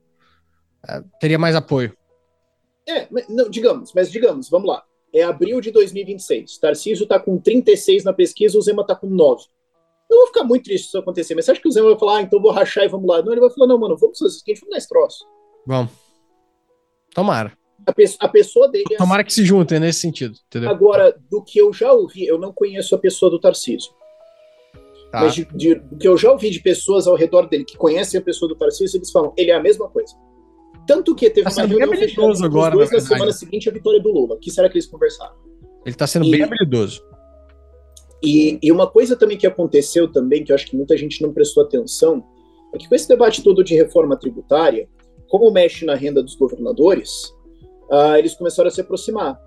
[0.85, 1.97] uh, teria mais apoio.
[2.89, 4.83] É, não, digamos, mas digamos, vamos lá.
[5.13, 6.59] É abril de 2026.
[6.59, 9.45] Tarcísio tá com 36 na pesquisa, o Zema tá com 9.
[10.11, 11.99] Eu vou ficar muito triste se isso acontecer, mas você acha que o Zema vai
[11.99, 13.23] falar, ah, então vou rachar e vamos lá?
[13.23, 15.25] Não, ele vai falar, não, mano, vamos fazer a gente vai dar esse troço.
[15.65, 15.93] Vamos.
[17.15, 17.53] Tomara.
[17.87, 18.87] A, pe a pessoa dele.
[18.93, 19.27] É Tomara assim.
[19.27, 20.69] que se juntem nesse sentido, entendeu?
[20.69, 23.93] Agora, do que eu já ouvi, eu não conheço a pessoa do Tarcísio.
[25.11, 25.23] Tá.
[25.23, 28.21] Mas de, de, do que eu já ouvi de pessoas ao redor dele que conhecem
[28.21, 30.15] a pessoa do Tarcísio, eles falam, ele é a mesma coisa.
[30.87, 34.11] Tanto que teve tá uma reunião fechada agora, dois na, semana seguinte a vitória do
[34.11, 34.37] Lula.
[34.37, 35.35] O que será que eles conversaram?
[35.85, 37.03] Ele está sendo e, bem habilidoso.
[38.23, 41.33] E, e, uma coisa também que aconteceu também, que eu acho que muita gente não
[41.33, 42.25] prestou atenção,
[42.73, 44.89] é que com esse debate todo de reforma tributária,
[45.29, 47.25] como mexe na renda dos governadores,
[47.91, 49.41] uh, eles começaram a se aproximar.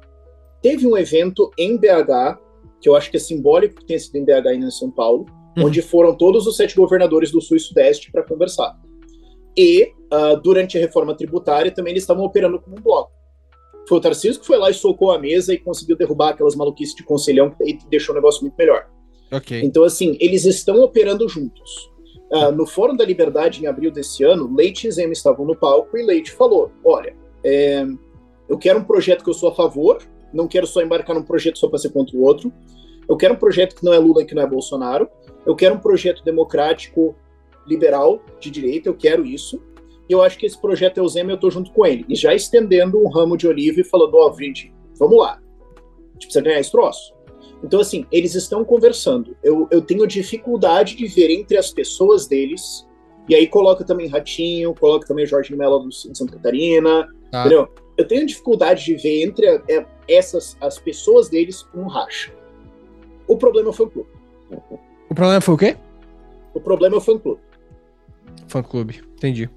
[0.62, 2.40] Teve um evento em BH,
[2.82, 5.26] que eu acho que é simbólico que tenha sido em BH e em São Paulo,
[5.58, 5.66] uhum.
[5.66, 8.78] onde foram todos os sete governadores do Sul e Sudeste para conversar.
[9.58, 13.12] E, uh, durante a reforma tributária, também eles estavam operando como um bloco.
[13.88, 16.96] Foi o Tarcísio que foi lá e socou a mesa e conseguiu derrubar aquelas maluquices
[16.96, 18.90] de conselhão e deixou o negócio muito melhor.
[19.32, 19.62] Okay.
[19.62, 21.92] Então, assim, eles estão operando juntos.
[22.32, 25.98] Uh, no Fórum da Liberdade, em abril desse ano, Leite e Zema estavam no palco
[25.98, 27.86] e Leite falou: Olha, é,
[28.48, 30.02] eu quero um projeto que eu sou a favor,
[30.34, 32.52] não quero só embarcar num projeto só para ser contra o outro.
[33.08, 35.08] Eu quero um projeto que não é Lula e que não é Bolsonaro.
[35.46, 37.16] Eu quero um projeto democrático
[37.66, 39.62] liberal de direita, eu quero isso.
[40.10, 42.06] E eu acho que esse projeto Eusema eu estou junto com ele.
[42.10, 45.40] E já estendendo um ramo de oliva e falando, ó, oh, gente, vamos lá.
[45.40, 47.14] A gente precisa ganhar esse troço.
[47.64, 49.38] Então, assim, eles estão conversando.
[49.42, 52.86] Eu, eu tenho dificuldade de ver entre as pessoas deles.
[53.30, 57.40] E aí coloca também Ratinho, coloca também Jorge Mello de Santa Catarina, ah.
[57.40, 57.70] entendeu?
[57.96, 62.34] Eu tenho dificuldade de ver entre a, é, essas as pessoas deles um racha.
[63.28, 64.10] O problema foi o clube.
[65.10, 65.78] O problema foi o quê?
[66.54, 67.42] O problema é o fã-clube.
[68.48, 69.50] Fã-clube, entendi.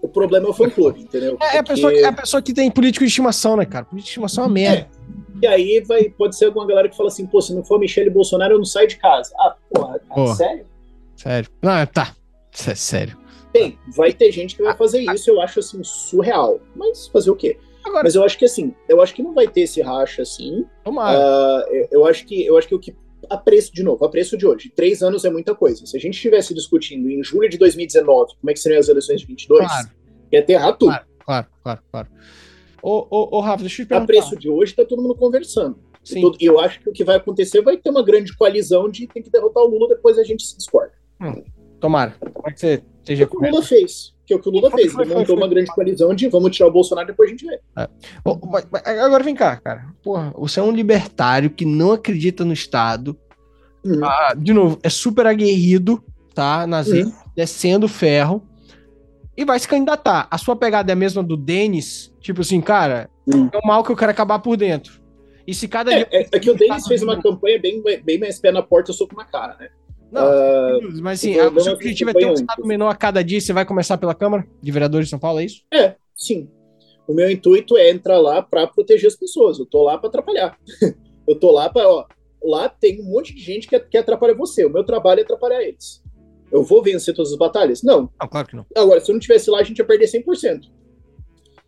[0.00, 1.36] O problema é o fã-clube, entendeu?
[1.40, 3.84] É, é, a pessoa, é a pessoa que tem político de estimação, né, cara?
[3.84, 4.88] Político de estimação é uma merda.
[4.88, 5.42] É.
[5.42, 8.10] E aí vai, pode ser alguma galera que fala assim, pô, se não for Michele
[8.10, 9.32] Bolsonaro, eu não saio de casa.
[9.38, 10.34] Ah, porra, porra.
[10.34, 10.66] sério?
[11.16, 11.50] Sério.
[11.60, 12.14] Não, tá.
[12.66, 13.16] É sério.
[13.52, 16.60] Tem, vai ter gente que vai fazer isso, eu acho assim, surreal.
[16.74, 17.58] Mas fazer o quê?
[17.84, 20.64] Agora, Mas eu acho que assim, eu acho que não vai ter esse racha assim.
[20.84, 21.18] Tomara.
[21.18, 22.94] Uh, eu, eu, acho que, eu acho que o que
[23.28, 24.70] a preço, de novo, a preço de hoje.
[24.74, 25.84] Três anos é muita coisa.
[25.86, 29.20] Se a gente estivesse discutindo em julho de 2019 como é que seriam as eleições
[29.20, 29.88] de 22, claro.
[30.30, 30.90] ia aterrar tudo.
[30.90, 31.80] Claro, claro, claro.
[31.90, 32.08] claro.
[32.82, 34.04] Ô, ô, ô, Rafa, deixa eu te perguntar.
[34.04, 35.78] A preço de hoje, tá todo mundo conversando.
[36.02, 36.32] Sim.
[36.40, 39.22] E eu acho que o que vai acontecer vai ter uma grande coalizão de tem
[39.22, 40.92] que derrotar o Lula, depois a gente se discorda.
[41.20, 41.44] Hum,
[41.78, 42.16] tomara.
[42.18, 44.12] Como é que você seja o que o Lula fez.
[44.32, 44.94] Que é o que o Lula fez.
[44.98, 47.60] Ele montou uma grande coalizão de vamos tirar o Bolsonaro depois a gente vê.
[47.76, 49.00] É.
[49.00, 49.86] Agora vem cá, cara.
[50.02, 53.16] Porra, você é um libertário que não acredita no Estado.
[53.84, 54.04] Uhum.
[54.04, 56.02] Ah, de novo, é super aguerrido,
[56.34, 56.66] tá?
[56.66, 57.30] Nazista, uhum.
[57.36, 58.42] descendo ferro.
[59.36, 60.28] E vai se candidatar.
[60.30, 62.12] A sua pegada é a mesma do Denis?
[62.20, 63.50] Tipo assim, cara, uhum.
[63.52, 65.02] é o mal que eu quero acabar por dentro.
[65.46, 66.08] E se cada é, dia.
[66.10, 69.16] É, é que o Denis fez uma campanha bem, bem mais pé na porta, soco
[69.16, 69.68] na cara, né?
[70.12, 73.40] Não, uh, mas assim, o seu objetivo é ter um estado menor a cada dia.
[73.40, 75.62] Você vai começar pela Câmara de Vereadores de São Paulo, é isso?
[75.72, 76.50] É, sim.
[77.08, 79.58] O meu intuito é entrar lá para proteger as pessoas.
[79.58, 80.58] Eu tô lá para atrapalhar.
[81.26, 82.06] eu tô lá para, ó,
[82.44, 84.66] lá tem um monte de gente que, que atrapalha você.
[84.66, 86.02] O meu trabalho é atrapalhar eles.
[86.50, 87.82] Eu vou vencer todas as batalhas?
[87.82, 88.10] Não.
[88.20, 88.66] Não, claro que não.
[88.76, 90.70] Agora, se eu não tivesse lá, a gente ia perder 100%.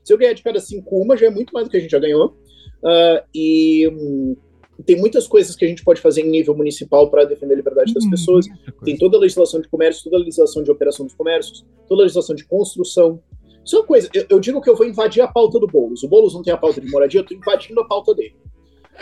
[0.04, 1.90] Se eu ganhar de cada cinco uma, já é muito mais do que a gente
[1.90, 2.36] já ganhou.
[2.82, 4.36] Uh, e um,
[4.82, 7.94] tem muitas coisas que a gente pode fazer em nível municipal para defender a liberdade
[7.94, 8.46] das hum, pessoas.
[8.84, 12.04] Tem toda a legislação de comércio, toda a legislação de operação dos comércios, toda a
[12.04, 13.20] legislação de construção.
[13.64, 16.02] Isso é uma coisa, eu, eu digo que eu vou invadir a pauta do Boulos.
[16.02, 18.36] O Boulos não tem a pauta de moradia, eu estou invadindo a pauta dele.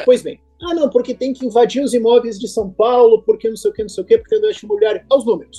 [0.04, 3.56] Pois bem, ah não, porque tem que invadir os imóveis de São Paulo, porque não
[3.56, 5.04] sei o que, não sei o que, porque não é imobiliário.
[5.10, 5.56] Aos números.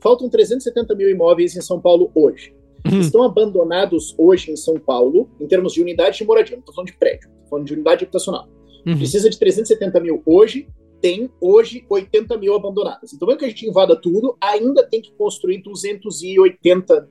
[0.00, 2.54] Faltam 370 mil imóveis em São Paulo hoje.
[2.90, 3.00] Uhum.
[3.00, 6.90] Estão abandonados hoje em São Paulo, em termos de unidade de moradia, não estou falando
[6.90, 8.48] de prédio, estou falando de unidade habitacional.
[8.86, 8.96] Uhum.
[8.96, 10.68] Precisa de 370 mil hoje,
[11.00, 13.12] tem hoje 80 mil abandonadas.
[13.12, 17.08] Então, mesmo que a gente invada tudo, ainda tem que construir 280,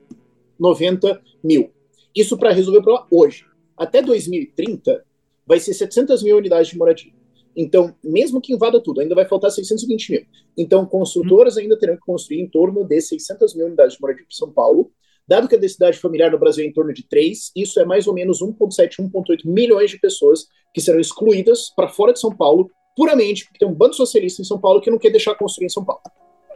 [0.58, 1.70] 90 mil.
[2.14, 3.44] Isso para resolver o problema hoje.
[3.76, 5.04] Até 2030,
[5.46, 7.12] vai ser 700 mil unidades de moradia.
[7.56, 10.22] Então, mesmo que invada tudo, ainda vai faltar 620 mil.
[10.56, 14.36] Então, construtoras ainda terão que construir em torno de 600 mil unidades de moradia para
[14.36, 14.92] São Paulo.
[15.26, 18.06] Dado que a densidade familiar no Brasil é em torno de 3, isso é mais
[18.06, 22.70] ou menos 1,7, 1,8 milhões de pessoas que serão excluídas para fora de São Paulo,
[22.96, 25.70] puramente porque tem um bando socialista em São Paulo que não quer deixar construir em
[25.70, 26.02] São Paulo.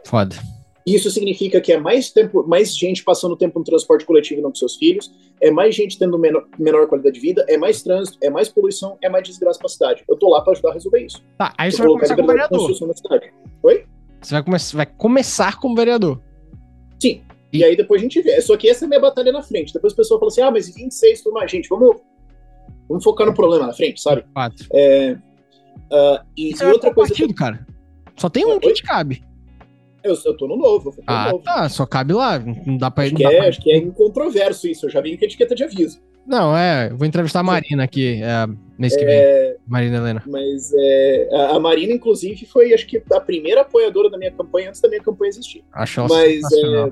[0.05, 0.35] Foda.
[0.85, 4.55] Isso significa que é mais tempo, mais gente passando tempo no transporte coletivo não com
[4.55, 5.11] seus filhos,
[5.41, 8.95] é mais gente tendo menor, menor qualidade de vida, é mais trânsito, é mais poluição,
[9.01, 10.03] é mais desgraça para a cidade.
[10.07, 11.23] Eu tô lá para ajudar a resolver isso.
[11.39, 12.71] Tá, aí você vai começar como vereador.
[13.63, 13.85] Oi?
[14.21, 16.21] Você vai, come vai começar como vereador.
[16.99, 17.23] Sim.
[17.51, 17.59] E...
[17.59, 17.63] e...
[17.63, 18.39] aí depois a gente vê.
[18.41, 19.73] Só que essa é a minha batalha na frente.
[19.73, 21.49] Depois o pessoal fala assim: ah, mas 26 tudo mais.
[21.49, 21.97] Gente, vamos
[22.87, 24.23] Vamos focar no problema na frente, sabe?
[24.33, 24.65] Quatro.
[24.73, 25.17] É,
[25.91, 27.09] uh, e, e outra coisa.
[27.09, 27.35] Partido, que...
[27.35, 27.65] cara.
[28.15, 29.23] Só tem um que te cabe.
[30.03, 30.93] Eu, eu tô no novo.
[30.97, 31.43] Eu ah, no novo.
[31.43, 31.67] tá.
[31.67, 32.39] Só cabe lá.
[32.39, 33.13] Não dá pra ir.
[33.13, 33.47] Acho, que, é, pra...
[33.47, 34.85] acho que é incontroverso isso.
[34.85, 35.99] Eu já vi que é etiqueta de aviso.
[36.25, 36.89] Não, é.
[36.89, 39.05] Vou entrevistar a Marina aqui é, mês que é,
[39.49, 39.57] vem.
[39.67, 40.23] Marina Helena.
[40.25, 44.69] Mas é, a, a, Marina, inclusive, foi, acho que, a primeira apoiadora da minha campanha
[44.69, 45.63] antes da minha campanha existir.
[45.73, 46.91] Acho Mas é,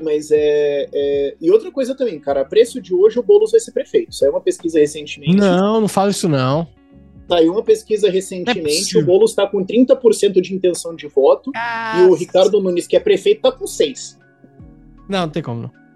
[0.00, 3.60] mas é, é, E outra coisa também, cara, a preço de hoje o Boulos vai
[3.60, 4.14] ser prefeito.
[4.14, 5.36] Saiu uma pesquisa recentemente.
[5.36, 6.66] Não, não fala isso não.
[7.28, 12.02] Saiu uma pesquisa recentemente, é o Boulos está com 30% de intenção de voto e
[12.02, 14.16] o Ricardo Nunes, que é prefeito, tá com 6%.
[15.08, 15.86] Não, não tem como não.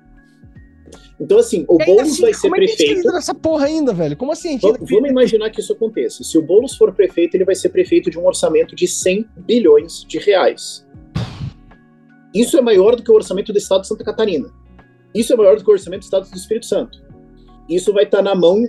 [1.20, 3.10] Então, assim, o Boulos assim, vai ser prefeito.
[3.10, 4.16] É essa porra ainda, velho?
[4.16, 4.58] Como assim?
[4.58, 6.24] Vamos, vamos imaginar que isso aconteça.
[6.24, 10.04] Se o Boulos for prefeito, ele vai ser prefeito de um orçamento de 100 bilhões
[10.08, 10.86] de reais.
[12.34, 14.52] Isso é maior do que o orçamento do Estado de Santa Catarina.
[15.14, 17.02] Isso é maior do que o orçamento do Estado do Espírito Santo.
[17.68, 18.64] Isso vai estar tá na mão,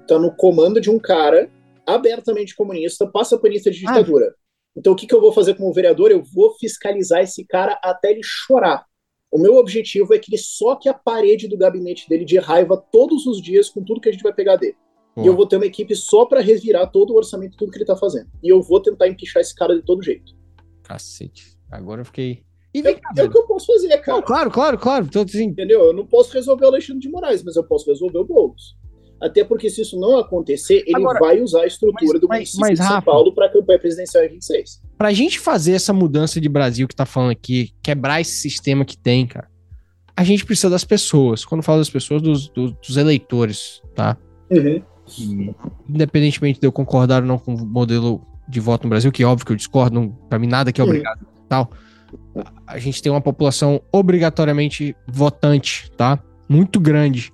[0.00, 1.50] está no comando de um cara
[1.86, 3.92] abertamente comunista, passapanista de ah.
[3.92, 4.26] ditadura.
[4.26, 4.44] Ah.
[4.76, 6.10] Então, o que, que eu vou fazer como vereador?
[6.10, 8.84] Eu vou fiscalizar esse cara até ele chorar.
[9.30, 13.26] O meu objetivo é que ele soque a parede do gabinete dele de raiva todos
[13.26, 14.76] os dias com tudo que a gente vai pegar dele.
[15.16, 17.84] E eu vou ter uma equipe só para revirar todo o orçamento, tudo que ele
[17.84, 18.28] tá fazendo.
[18.42, 20.32] E eu vou tentar empichar esse cara de todo jeito.
[20.82, 21.56] Cacete.
[21.70, 22.44] Agora eu fiquei
[22.74, 24.18] e vem cá, é, é o que eu posso fazer, cara.
[24.18, 25.04] Não, claro, claro, claro.
[25.04, 25.44] Então, assim...
[25.44, 25.84] Entendeu?
[25.84, 28.76] Eu não posso resolver o Alexandre de Moraes, mas eu posso resolver o Boulos.
[29.22, 32.60] Até porque se isso não acontecer, ele Agora, vai usar a estrutura mas, do município
[32.60, 34.82] mas, de São Rafa, Paulo para a campanha presidencial em 26.
[34.98, 38.84] Para a gente fazer essa mudança de Brasil que tá falando aqui, quebrar esse sistema
[38.84, 39.48] que tem, cara,
[40.16, 41.44] a gente precisa das pessoas.
[41.44, 44.16] Quando falo das pessoas, dos, dos, dos eleitores, tá?
[44.50, 44.82] Uhum.
[45.88, 49.26] independentemente de eu concordar ou não com o modelo de voto no Brasil, que é
[49.26, 50.90] óbvio que eu discordo, para mim nada que é uhum.
[50.90, 51.46] obrigado uhum.
[51.48, 51.70] tal
[52.66, 56.22] a gente tem uma população obrigatoriamente votante, tá?
[56.48, 57.32] Muito grande.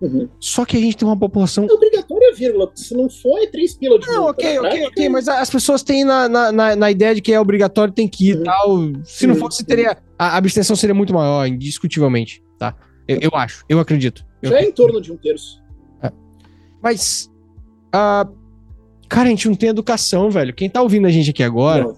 [0.00, 0.28] Uhum.
[0.38, 1.66] Só que a gente tem uma população.
[1.68, 2.70] É obrigatória, vírgula.
[2.74, 5.08] Se não for, é três pila de Não, ok, ok, ok.
[5.08, 8.38] Mas as pessoas têm na, na, na, ideia de que é obrigatório, tem que ir
[8.38, 8.44] uhum.
[8.44, 8.78] tal.
[9.04, 9.98] Se não fosse, teria.
[10.18, 12.74] A abstenção seria muito maior, indiscutivelmente, tá?
[13.06, 14.24] Eu, eu acho, eu acredito.
[14.42, 14.56] Já eu...
[14.58, 15.62] é em torno de um terço.
[16.02, 16.10] É.
[16.82, 17.30] Mas.
[17.94, 18.40] Uh,
[19.10, 20.54] Cara, a gente não tem educação, velho.
[20.54, 21.96] Quem tá ouvindo a gente aqui agora, não.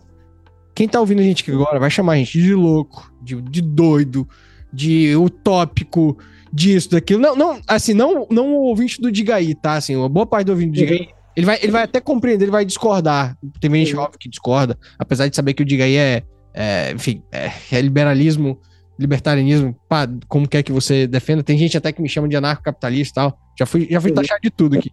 [0.75, 3.61] Quem tá ouvindo a gente aqui agora vai chamar a gente de louco, de, de
[3.61, 4.29] doido,
[4.73, 6.17] de utópico,
[6.53, 7.21] disso, daquilo.
[7.21, 9.75] Não, não, assim, não, não o ouvinte do Digaí, tá?
[9.75, 12.53] Assim, uma boa parte do ouvinte do Digaí, ele vai, ele vai até compreender, ele
[12.53, 13.37] vai discordar.
[13.61, 17.51] Tem gente óbvio que discorda, apesar de saber que o Digaí é, é enfim, é,
[17.71, 18.61] é, liberalismo,
[18.99, 21.43] libertarianismo, pá, como quer que você defenda.
[21.43, 23.39] Tem gente até que me chama de anarcocapitalista e tal.
[23.59, 24.91] Já fui, já fui taxado de tudo aqui.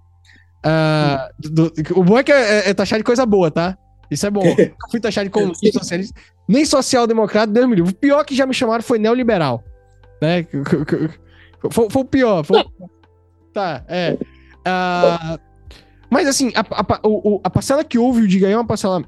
[0.66, 3.78] Uh, do, o bom é que é, é, é taxar de coisa boa, tá?
[4.10, 4.44] Isso é bom.
[4.90, 7.92] Fui taxado de comunista, socialista, nem social-democrata, Deus me livre.
[7.92, 9.64] O pior que já me chamaram foi neoliberal.
[10.22, 10.46] Né?
[11.72, 12.42] Foi, foi o pior.
[12.46, 12.64] Foi...
[13.54, 14.18] tá, é.
[14.60, 15.38] Uh,
[16.10, 19.04] mas assim, a, a, o, a parcela que houve o Diga é uma parcela.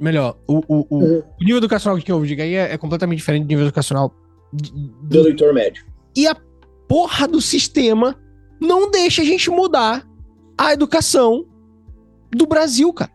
[0.00, 1.18] Melhor, o, o, o, uhum.
[1.18, 4.14] o nível educacional que houve o Diga é, é completamente diferente do nível educacional
[4.50, 4.70] do,
[5.08, 5.84] do leitor médio.
[6.16, 6.34] E a
[6.88, 8.18] porra do sistema
[8.58, 10.08] não deixa a gente mudar
[10.56, 11.46] a educação
[12.30, 13.12] do Brasil, cara.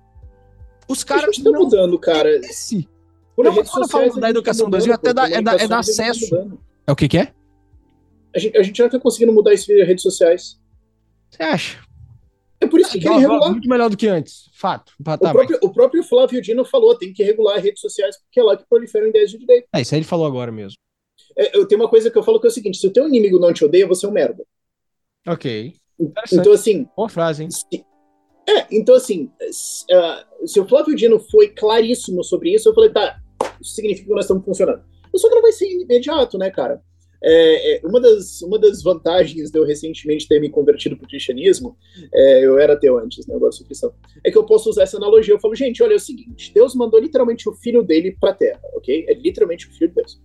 [0.88, 1.36] Os caras.
[1.36, 2.30] Gente tá mudando, cara.
[2.38, 2.88] Esse.
[3.36, 6.36] Por não, quando falo da educação do Brasil, até da, é, da, é da acesso.
[6.86, 7.34] É o que que é?
[8.36, 10.60] A gente, a gente já tá conseguindo mudar isso via redes sociais.
[11.30, 11.80] Você acha?
[12.60, 13.52] É por isso que tem que regular.
[13.52, 14.50] Muito melhor do que antes.
[14.54, 14.94] Fato.
[15.04, 18.44] Tá, o, próprio, o próprio Flávio Dino falou, tem que regular redes sociais, porque é
[18.44, 19.68] lá que proliferam ideias de direito.
[19.74, 20.78] É, isso aí ele falou agora mesmo.
[21.38, 23.08] É, eu tenho uma coisa que eu falo que é o seguinte: se o teu
[23.08, 24.44] inimigo não te odeia, você é um merda.
[25.28, 25.74] Ok.
[26.32, 26.88] Então, assim.
[26.96, 27.52] Boa frase, hein?
[27.52, 27.86] Se,
[28.48, 33.20] é, então, assim, uh, se o Flávio Dino foi claríssimo sobre isso, eu falei, tá,
[33.62, 34.84] isso significa que nós estamos funcionando.
[35.16, 36.82] Só que não vai ser imediato, né, cara?
[37.26, 41.08] É, é, uma, das, uma das vantagens de eu recentemente ter me convertido para o
[41.08, 41.78] cristianismo,
[42.14, 43.94] é, eu era ateu antes, né, agora sou cristão,
[44.26, 45.34] é que eu posso usar essa analogia.
[45.34, 48.36] Eu falo, gente, olha, é o seguinte: Deus mandou literalmente o filho dele para a
[48.36, 49.06] terra, ok?
[49.08, 50.22] É literalmente o filho de Deus.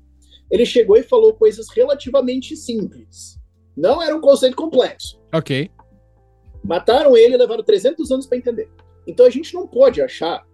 [0.50, 3.38] Ele chegou e falou coisas relativamente simples.
[3.76, 5.20] Não era um conceito complexo.
[5.32, 5.70] Ok.
[6.64, 8.68] Mataram ele e levaram 300 anos para entender.
[9.06, 10.46] Então a gente não pode achar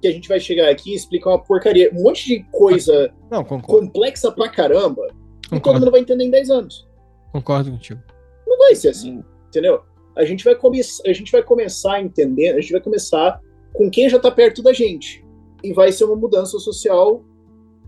[0.00, 3.42] que a gente vai chegar aqui e explicar uma porcaria, um monte de coisa não,
[3.44, 5.06] complexa pra caramba
[5.48, 5.56] Concordo.
[5.56, 6.86] E todo mundo vai entender em 10 anos.
[7.32, 8.00] Concordo contigo.
[8.46, 9.82] Não vai ser assim, entendeu?
[10.14, 13.40] A gente vai, come a gente vai começar a entender, a gente vai começar
[13.72, 15.24] com quem já está perto da gente.
[15.62, 17.24] E vai ser uma mudança social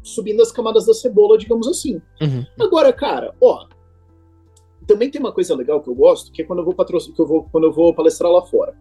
[0.03, 2.01] subindo as camadas da cebola, digamos assim.
[2.20, 2.44] Uhum.
[2.59, 3.66] Agora, cara, ó,
[4.91, 7.26] também tem uma coisa legal que eu gosto, que é quando eu vou que eu
[7.26, 8.74] vou, quando eu vou palestrar lá fora.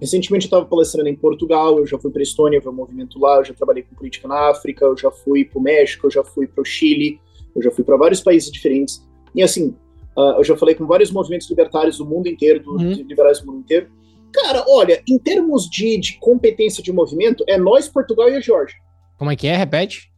[0.00, 3.18] Recentemente eu estava palestrando em Portugal, eu já fui para Estônia ver o um movimento
[3.18, 6.10] lá, eu já trabalhei com política na África, eu já fui para o México, eu
[6.10, 7.20] já fui para o Chile,
[7.54, 9.06] eu já fui para vários países diferentes.
[9.34, 9.68] E assim,
[10.16, 12.92] uh, eu já falei com vários movimentos libertários do mundo inteiro, do, uhum.
[12.92, 13.88] liberais do mundo inteiro.
[14.32, 18.76] Cara, olha, em termos de, de competência de movimento, é nós, Portugal e a Geórgia.
[19.16, 19.56] Como é que é?
[19.56, 20.12] Repete.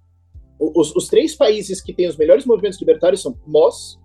[0.58, 3.96] Os, os, três países que têm os melhores movimentos libertários são nós,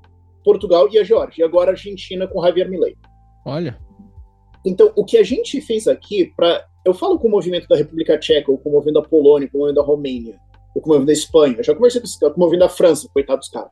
[0.43, 1.41] Portugal e a Geórgia.
[1.41, 2.95] E agora a Argentina com Javier Milei.
[3.45, 3.79] Olha.
[4.65, 8.17] Então, o que a gente fez aqui, para eu falo com o movimento da República
[8.17, 10.37] Tcheca, ou com o movimento da Polônia, com o movimento da Romênia,
[10.75, 11.55] ou como eu da Espanha.
[11.57, 13.71] Eu já conversei com, como eu da França, coitado dos caras.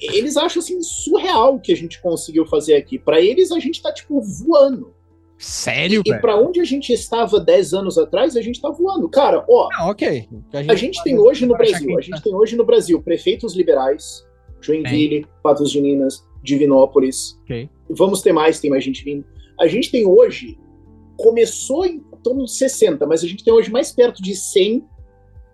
[0.00, 2.98] Eles acham assim surreal o que a gente conseguiu fazer aqui.
[2.98, 4.92] Para eles, a gente tá tipo voando.
[5.38, 9.08] Sério, E, e para onde a gente estava 10 anos atrás, a gente tá voando.
[9.08, 9.68] Cara, ó.
[9.72, 10.28] Ah, ok.
[10.52, 12.22] A gente, a gente tem hoje no Brasil, a gente tá.
[12.22, 14.24] tem hoje no Brasil prefeitos liberais,
[14.64, 17.38] Joinville, Patos de Minas, Divinópolis.
[17.44, 17.68] Okay.
[17.90, 19.24] Vamos ter mais, tem mais gente vindo.
[19.60, 20.58] A gente tem hoje,
[21.16, 24.84] começou em torno de 60, mas a gente tem hoje mais perto de 100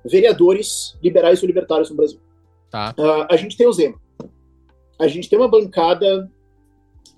[0.04, 2.20] vereadores liberais ou libertários no Brasil.
[2.70, 2.94] Tá.
[2.98, 4.00] Uh, a gente tem o Zema.
[5.00, 6.30] A gente tem uma bancada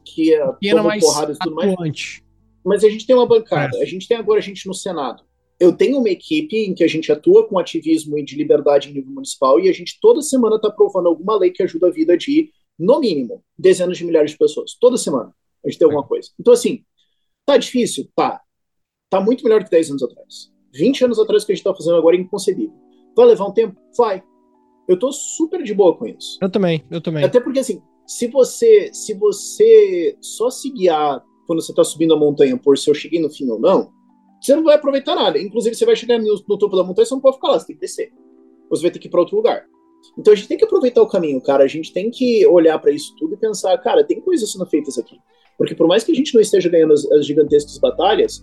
[0.05, 2.22] que é toma porrada e tudo mais.
[2.64, 3.78] Mas a gente tem uma bancada.
[3.78, 3.82] É.
[3.82, 5.22] A gente tem agora a gente no Senado.
[5.61, 8.95] Eu tenho uma equipe em que a gente atua com ativismo e de liberdade em
[8.95, 12.17] nível municipal e a gente toda semana está aprovando alguma lei que ajuda a vida
[12.17, 14.75] de, no mínimo, dezenas de milhares de pessoas.
[14.81, 16.31] Toda semana a gente tem alguma coisa.
[16.41, 16.83] Então, assim,
[17.45, 18.09] tá difícil?
[18.17, 18.41] Tá.
[19.11, 20.51] Tá muito melhor que 10 anos atrás.
[20.73, 22.75] 20 anos atrás que a gente está fazendo agora é inconcebível.
[23.15, 23.79] Vai levar um tempo?
[23.99, 24.23] Vai.
[24.89, 26.39] Eu tô super de boa com isso.
[26.41, 27.23] Eu também, eu também.
[27.23, 32.17] Até porque, assim, se você, se você só se guiar quando você tá subindo a
[32.17, 33.93] montanha por se eu cheguei no fim ou não,
[34.41, 35.38] você não vai aproveitar nada.
[35.38, 37.66] Inclusive, você vai chegar no, no topo da montanha, você não pode ficar lá, você
[37.66, 38.12] tem que descer.
[38.70, 39.66] Você vai ter que ir para outro lugar.
[40.18, 41.64] Então a gente tem que aproveitar o caminho, cara.
[41.64, 44.99] A gente tem que olhar para isso tudo e pensar, cara, tem coisas sendo feitas
[44.99, 45.18] aqui.
[45.59, 48.43] Porque por mais que a gente não esteja ganhando as, as gigantescas batalhas,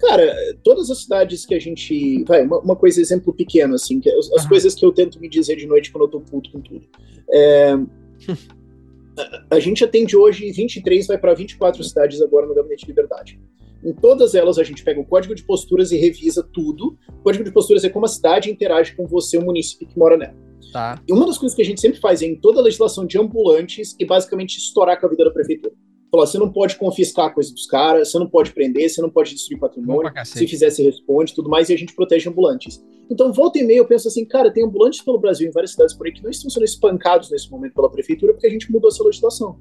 [0.00, 2.24] Cara, todas as cidades que a gente.
[2.24, 5.20] Vai, uma, uma coisa, exemplo pequeno, assim, que é as, as coisas que eu tento
[5.20, 6.86] me dizer de noite quando eu tô puto com tudo.
[7.30, 7.72] É,
[9.18, 13.38] a, a, gente atende hoje 23, vai para 24 cidades agora no Gabinete de Liberdade.
[13.84, 16.98] Em todas elas, a gente pega o código de posturas e revisa tudo.
[17.08, 20.16] O código de posturas é como a cidade interage com você, o município que mora
[20.16, 20.34] nela.
[20.72, 21.02] Tá.
[21.08, 23.18] E uma das coisas que a gente sempre faz é em toda a legislação de
[23.18, 25.74] ambulantes e basicamente estourar com a vida da prefeitura.
[26.10, 29.08] Falar, você não pode confiscar a coisa dos caras, você não pode prender, você não
[29.08, 32.82] pode destruir patrimônio, se fizer, você responde, tudo mais, e a gente protege ambulantes.
[33.08, 35.94] Então, volta e meia, eu penso assim, cara, tem ambulantes pelo Brasil, em várias cidades
[35.94, 38.88] por aí, que não estão sendo espancados nesse momento pela prefeitura, porque a gente mudou
[38.88, 39.60] essa legislação.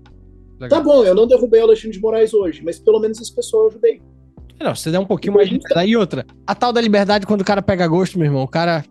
[0.60, 0.80] Legal.
[0.80, 3.64] Tá bom, eu não derrubei o Alexandre de Moraes hoje, mas pelo menos esse pessoal
[3.64, 4.02] eu ajudei.
[4.60, 5.90] Não, você der um pouquinho mais de liberdade.
[5.90, 8.84] E outra, a tal da liberdade, quando o cara pega gosto, meu irmão, o cara.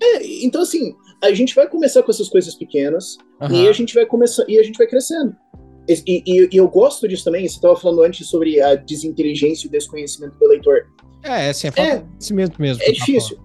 [0.00, 3.50] É, então assim, a gente vai começar com essas coisas pequenas uhum.
[3.50, 5.34] e a gente vai começar e a gente vai crescendo.
[5.88, 7.46] E, e, e eu gosto disso também.
[7.48, 10.86] Você estava falando antes sobre a desinteligência e o desconhecimento do eleitor.
[11.22, 12.82] É, assim, é falta é, conhecimento mesmo.
[12.82, 13.38] É difícil.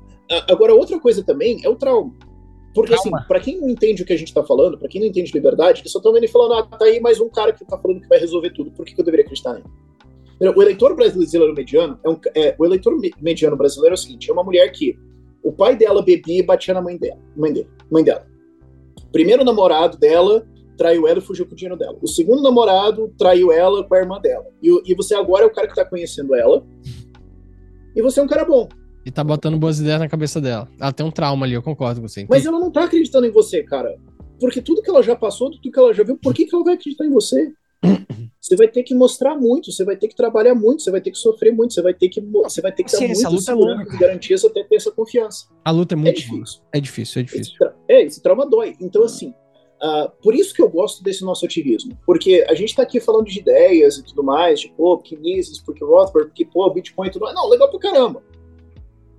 [0.48, 2.14] Agora, outra coisa também é o trauma.
[2.74, 3.20] Porque, assim, Trauma.
[3.20, 5.32] assim, para quem não entende o que a gente está falando, para quem não entende
[5.34, 7.78] liberdade, eles só estão vendo e falando, ah, tá aí mais um cara que tá
[7.78, 9.66] falando que vai resolver tudo, por que, que eu deveria acreditar nele?
[10.56, 14.34] O eleitor brasileiro mediano, é um, é, o eleitor mediano brasileiro é o seguinte, é
[14.34, 14.98] uma mulher que
[15.44, 18.26] o pai dela bebia e batia na mãe dela, mãe, dele, mãe dela.
[19.12, 20.48] Primeiro namorado dela
[20.78, 21.98] traiu ela e fugiu com o dinheiro dela.
[22.02, 24.48] O segundo namorado traiu ela com a irmã dela.
[24.64, 26.66] E, e você agora é o cara que tá conhecendo ela.
[27.96, 28.68] E você é um cara bom.
[29.06, 30.68] E tá botando boas ideias na cabeça dela.
[30.80, 32.26] Ela tem um trauma ali, eu concordo com você.
[32.30, 33.98] Mas ela não tá acreditando em você, cara.
[34.40, 36.64] Porque tudo que ela já passou, tudo que ela já viu, por que, que ela
[36.64, 37.52] vai acreditar em você?
[38.42, 41.12] Você vai ter que mostrar muito, você vai ter que trabalhar muito, você vai ter
[41.12, 43.54] que sofrer muito, você vai ter que, você vai ter que dar muita luta é
[43.54, 45.46] longa, garantias até ter essa confiança.
[45.64, 46.62] A luta é muito é difícil.
[46.74, 47.54] É difícil, é difícil.
[47.54, 48.76] Esse é, esse trauma dói.
[48.82, 51.96] Então, assim, uh, por isso que eu gosto desse nosso ativismo.
[52.04, 55.84] Porque a gente tá aqui falando de ideias e tudo mais, de, pô, Kinesis, porque
[55.84, 57.36] Rothbard, porque, pô, Bitcoin e tudo mais.
[57.36, 58.24] Não, legal pra caramba.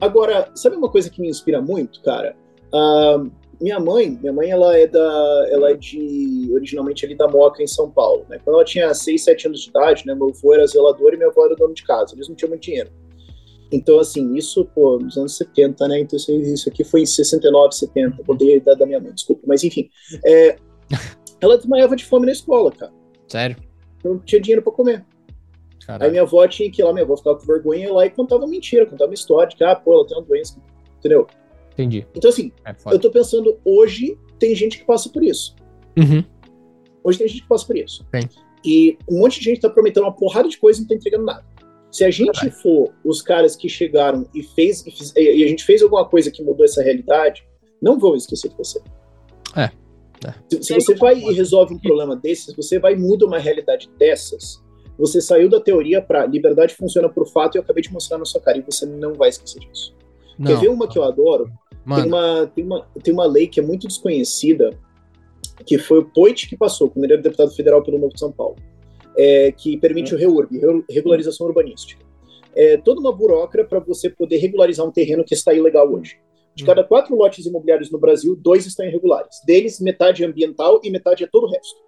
[0.02, 2.34] Agora, sabe uma coisa que me inspira muito, cara?
[2.74, 3.30] Uh,
[3.60, 7.68] minha mãe, minha mãe, ela é da, ela é de, originalmente ali da Moca, em
[7.68, 8.40] São Paulo, né?
[8.42, 10.12] Quando ela tinha 6, 7 anos de idade, né?
[10.12, 12.16] Meu avô era zelador e minha avó era dono de casa.
[12.16, 12.90] Eles não tinham muito dinheiro.
[13.70, 16.00] Então, assim, isso, pô, nos anos 70, né?
[16.00, 18.24] Então, isso aqui foi em 69, 70.
[18.24, 19.42] Contei a idade da minha mãe, desculpa.
[19.46, 19.88] Mas, enfim,
[20.26, 20.56] é,
[21.40, 22.92] ela desmaiava de fome na escola, cara.
[23.28, 23.56] Sério?
[24.02, 25.06] Não tinha dinheiro para comer.
[25.86, 26.04] Caraca.
[26.04, 28.46] Aí minha avó tinha que ir lá, minha avó ficava com vergonha lá e contava
[28.46, 30.56] mentira, contava uma história de que, ah, pô, ela tem uma doença,
[30.98, 31.26] entendeu?
[31.72, 32.06] Entendi.
[32.14, 35.56] Então, assim, é eu tô pensando, hoje tem gente que passa por isso.
[35.98, 36.24] Uhum.
[37.02, 38.06] Hoje tem gente que passa por isso.
[38.10, 38.28] Tem.
[38.64, 41.24] E um monte de gente tá prometendo uma porrada de coisa e não tá entregando
[41.24, 41.44] nada.
[41.90, 44.82] Se a gente for os caras que chegaram e fez,
[45.14, 47.44] e a gente fez alguma coisa que mudou essa realidade,
[47.82, 48.80] não vão esquecer de você.
[49.56, 49.64] É.
[50.26, 50.34] é.
[50.48, 53.90] Se, se você vai e resolve um problema desses, você vai e muda uma realidade
[53.98, 54.61] dessas,
[55.02, 58.24] você saiu da teoria para liberdade funciona por fato e eu acabei de mostrar na
[58.24, 59.92] sua cara e você não vai esquecer disso.
[60.38, 60.46] Não.
[60.46, 61.50] Quer ver uma que eu adoro?
[61.84, 64.70] Tem uma, tem, uma, tem uma lei que é muito desconhecida,
[65.66, 68.30] que foi o Poit que passou, quando ele era deputado federal pelo Novo de São
[68.30, 68.54] Paulo,
[69.18, 72.00] é, que permite o REURB, regularização urbanística.
[72.54, 76.20] É toda uma burocracia para você poder regularizar um terreno que está ilegal hoje.
[76.54, 79.40] De cada quatro lotes imobiliários no Brasil, dois estão irregulares.
[79.44, 81.80] Deles, metade é ambiental e metade é todo o resto.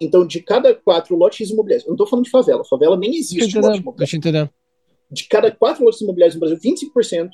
[0.00, 3.40] Então, de cada quatro lotes imobiliários, eu não estou falando de favela, favela nem existe
[3.58, 4.06] lote imobiliário.
[5.10, 7.30] De cada quatro lotes imobiliários no Brasil, 25%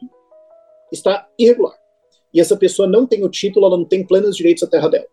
[0.92, 1.76] está irregular.
[2.34, 5.06] E essa pessoa não tem o título, ela não tem plenos direitos à terra dela.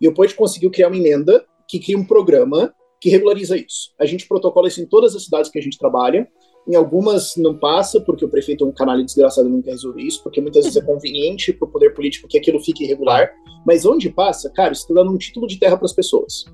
[0.00, 3.92] E o POIT conseguiu criar uma emenda que cria um programa que regulariza isso.
[3.98, 6.28] A gente protocola isso em todas as cidades que a gente trabalha.
[6.68, 10.02] Em algumas não passa, porque o prefeito é um canal desgraçado e não quer resolver
[10.02, 13.32] isso, porque muitas vezes é conveniente para o poder político que aquilo fique irregular.
[13.64, 16.44] Mas onde passa, cara, está dando um título de terra para as pessoas.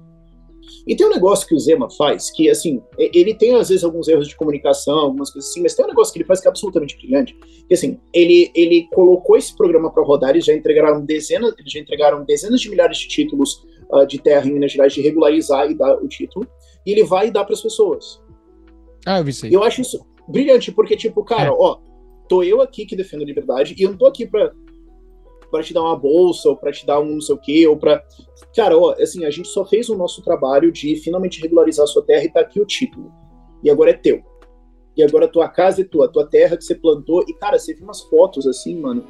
[0.87, 4.07] E tem um negócio que o Zema faz, que assim, ele tem às vezes alguns
[4.07, 6.51] erros de comunicação, algumas coisas assim, mas tem um negócio que ele faz que é
[6.51, 7.35] absolutamente brilhante,
[7.67, 11.81] que assim, ele, ele colocou esse programa para rodar, eles já entregaram dezenas, eles já
[11.81, 15.75] entregaram dezenas de milhares de títulos uh, de terra em Minas Gerais de regularizar e
[15.75, 16.47] dar o título,
[16.85, 18.21] e ele vai e dá para as pessoas.
[19.07, 21.53] Ah, eu vi isso eu acho isso brilhante, porque tipo, cara, é.
[21.53, 21.79] ó,
[22.29, 24.53] tô eu aqui que defendo a liberdade, e eu não tô aqui para
[25.51, 27.77] para te dar uma bolsa, ou para te dar um não sei o quê, ou
[27.77, 28.03] para.
[28.55, 32.03] Cara, ó, assim, a gente só fez o nosso trabalho de finalmente regularizar a sua
[32.03, 33.13] terra e tá aqui o título.
[33.63, 34.23] E agora é teu.
[34.97, 37.25] E agora a tua casa é tua, a tua terra que você plantou.
[37.27, 39.05] E, cara, você viu umas fotos assim, mano,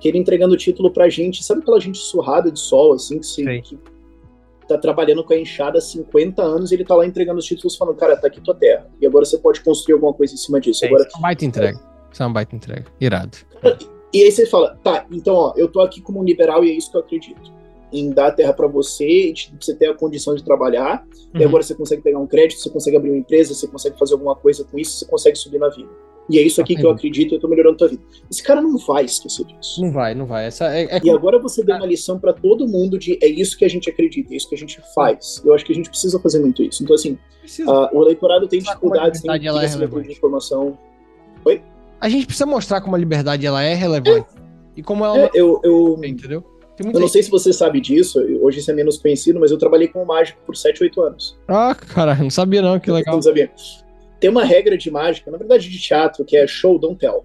[0.00, 1.44] que ele entregando o título pra gente.
[1.44, 3.78] Sabe aquela gente surrada de sol, assim, que, se, que
[4.66, 7.76] tá trabalhando com a enxada há 50 anos e ele tá lá entregando os títulos
[7.76, 8.88] falando, cara, tá aqui tua terra.
[9.00, 10.84] E agora você pode construir alguma coisa em cima disso.
[10.84, 11.80] É, agora, isso é uma baita entrega.
[12.12, 12.84] Isso é uma baita entrega.
[13.00, 13.38] Irado.
[14.12, 16.72] E aí você fala, tá, então ó, eu tô aqui como um liberal e é
[16.72, 17.52] isso que eu acredito.
[17.92, 21.40] Em dar a terra para você, você ter a condição de trabalhar, uhum.
[21.40, 24.14] e agora você consegue pegar um crédito, você consegue abrir uma empresa, você consegue fazer
[24.14, 25.88] alguma coisa com isso, você consegue subir na vida.
[26.30, 28.02] E é isso aqui que eu acredito e eu tô melhorando a tua vida.
[28.30, 29.80] Esse cara não vai esquecer disso.
[29.80, 30.46] Não vai, não vai.
[30.46, 31.00] Essa é, é...
[31.02, 33.88] E agora você deu uma lição para todo mundo de é isso que a gente
[33.88, 35.42] acredita, é isso que a gente faz.
[35.42, 36.84] Eu acho que a gente precisa fazer muito isso.
[36.84, 37.12] Então, assim,
[37.60, 40.78] uh, o eleitorado tem dificuldades, tem é de informação.
[42.00, 44.28] A gente precisa mostrar como a liberdade ela é relevante.
[44.36, 44.38] É.
[44.76, 45.18] E como ela.
[45.18, 46.44] É, eu, eu, entendeu?
[46.78, 49.88] Eu não sei se você sabe disso, hoje isso é menos conhecido, mas eu trabalhei
[49.88, 51.38] como mágico por 7, 8 anos.
[51.48, 53.16] Ah, cara, não sabia não, que legal.
[53.16, 53.50] Não sabia.
[54.20, 57.24] Tem uma regra de mágica, na verdade de teatro, que é show, don't tell.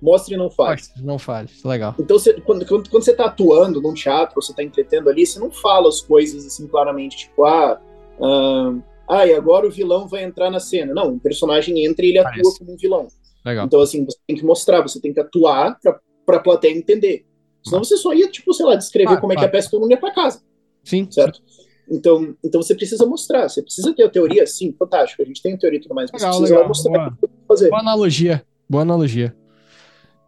[0.00, 0.80] Mostre e não fale.
[1.02, 1.94] Não fale, é legal.
[1.98, 5.38] Então, você, quando, quando, quando, você tá atuando num teatro, você tá entretendo ali, você
[5.38, 7.80] não fala as coisas assim claramente, tipo, ah,
[8.20, 8.74] ah,
[9.08, 10.92] ah e agora o vilão vai entrar na cena.
[10.92, 12.40] Não, o personagem entra e ele Parece.
[12.40, 13.08] atua como um vilão.
[13.44, 13.66] Legal.
[13.66, 17.26] Então, assim, você tem que mostrar, você tem que atuar pra, pra plateia entender.
[17.62, 19.68] Senão você só ia, tipo, sei lá, descrever ah, como é que é a peça
[19.68, 20.42] e todo mundo ia pra casa.
[20.82, 21.10] Sim.
[21.10, 21.42] Certo?
[21.46, 21.64] Sim.
[21.90, 25.54] Então, então você precisa mostrar, você precisa ter a teoria, sim, fantástico, a gente tem
[25.54, 26.68] a teoria e tudo mais, mas legal, você precisa legal.
[26.68, 27.30] mostrar Boa.
[27.46, 27.68] fazer.
[27.68, 29.36] Boa analogia, boa analogia.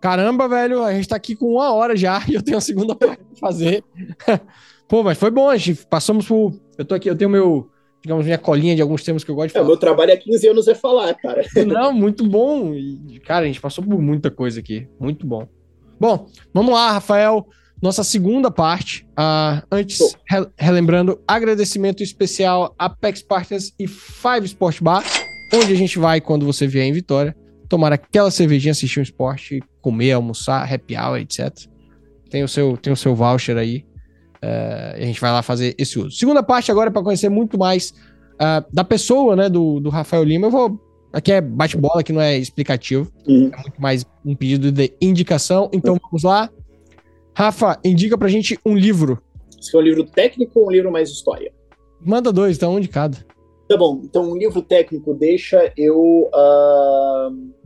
[0.00, 2.94] Caramba, velho, a gente tá aqui com uma hora já e eu tenho a segunda
[2.94, 3.82] parte pra fazer.
[4.86, 6.54] Pô, mas foi bom, a gente passamos por.
[6.78, 7.68] Eu tô aqui, eu tenho meu,
[8.06, 9.64] digamos, minha colinha de alguns temas que eu gosto de falar.
[9.64, 11.44] É, meu trabalho há 15 anos é falar, cara.
[11.66, 12.72] Não, muito bom.
[12.72, 14.86] E, cara, a gente passou por muita coisa aqui.
[15.00, 15.48] Muito bom.
[15.98, 17.44] Bom, vamos lá, Rafael.
[17.82, 19.04] Nossa segunda parte.
[19.18, 25.04] Uh, antes, re relembrando, agradecimento especial a Pex Partners e Five Sport Bar,
[25.52, 27.34] onde a gente vai quando você vier em Vitória
[27.68, 31.52] tomar aquela cervejinha, assistir um esporte, comer, almoçar, happy hour, etc.
[32.30, 33.84] Tem o seu, tem o seu voucher aí.
[34.46, 36.12] Uh, a gente vai lá fazer esse uso.
[36.12, 37.90] Segunda parte agora é para conhecer muito mais
[38.34, 40.46] uh, da pessoa, né, do, do Rafael Lima.
[40.46, 40.80] Eu vou.
[41.12, 43.10] Aqui é bate-bola, que não é explicativo.
[43.26, 43.50] Uhum.
[43.52, 45.68] É muito mais um pedido de indicação.
[45.72, 46.00] Então uhum.
[46.04, 46.48] vamos lá.
[47.34, 49.20] Rafa, indica pra gente um livro.
[49.58, 51.52] Você quer um livro técnico ou um livro mais história?
[52.00, 53.18] Manda dois, então um de cada.
[53.68, 56.30] Tá bom, então um livro técnico deixa eu.
[56.32, 57.56] Uh,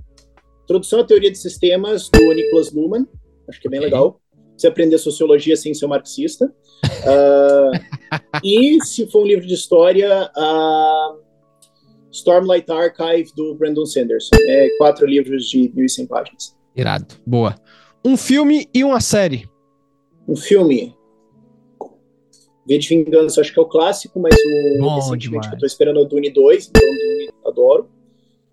[0.65, 3.05] Introdução à Teoria de Sistemas, do Nicholas Luhmann,
[3.49, 4.20] acho que é bem legal.
[4.61, 6.53] Você aprender sociologia sem ser marxista.
[6.85, 7.71] Uh,
[8.45, 11.19] e se for um livro de história, uh,
[12.13, 14.37] Stormlight Archive, do Brandon Sanderson.
[14.47, 16.55] É quatro livros de 1.100 páginas.
[16.77, 17.55] Irado, boa.
[18.05, 19.49] Um filme e uma série.
[20.29, 20.95] Um filme.
[22.69, 25.65] V de Vingança, acho que é o clássico, mas o Bom recentemente que eu tô
[25.65, 27.91] esperando é o Dune 2, então Dune adoro.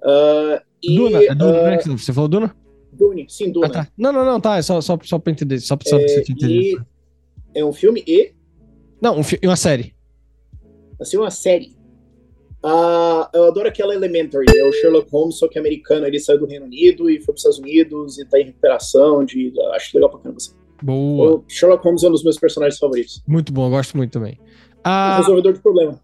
[0.02, 1.78] Uh, e, Duna, é Duna, uh, né?
[1.98, 2.56] Você falou Duna?
[2.98, 3.68] Dune, sim, Duna.
[3.68, 3.88] Ah, tá.
[3.98, 4.58] Não, não, não, tá.
[4.58, 5.60] É só, só, só pra entender.
[5.60, 6.82] Só, só é, pra você entender.
[7.54, 8.34] é um filme e.
[9.02, 9.94] Não, um uma série.
[11.00, 11.78] Assim, uma série.
[12.66, 16.06] Uh, eu adoro aquela Elementary, é o Sherlock Holmes, só que americano.
[16.06, 19.24] Ele saiu do Reino Unido e foi para os Estados Unidos e tá em recuperação.
[19.24, 20.38] De, acho legal pra caramba.
[20.38, 20.54] Assim.
[20.82, 21.38] Boa.
[21.38, 23.24] O Sherlock Holmes é um dos meus personagens favoritos.
[23.28, 24.40] Muito bom, eu gosto muito também.
[24.86, 26.00] Uh, resolvedor de problema.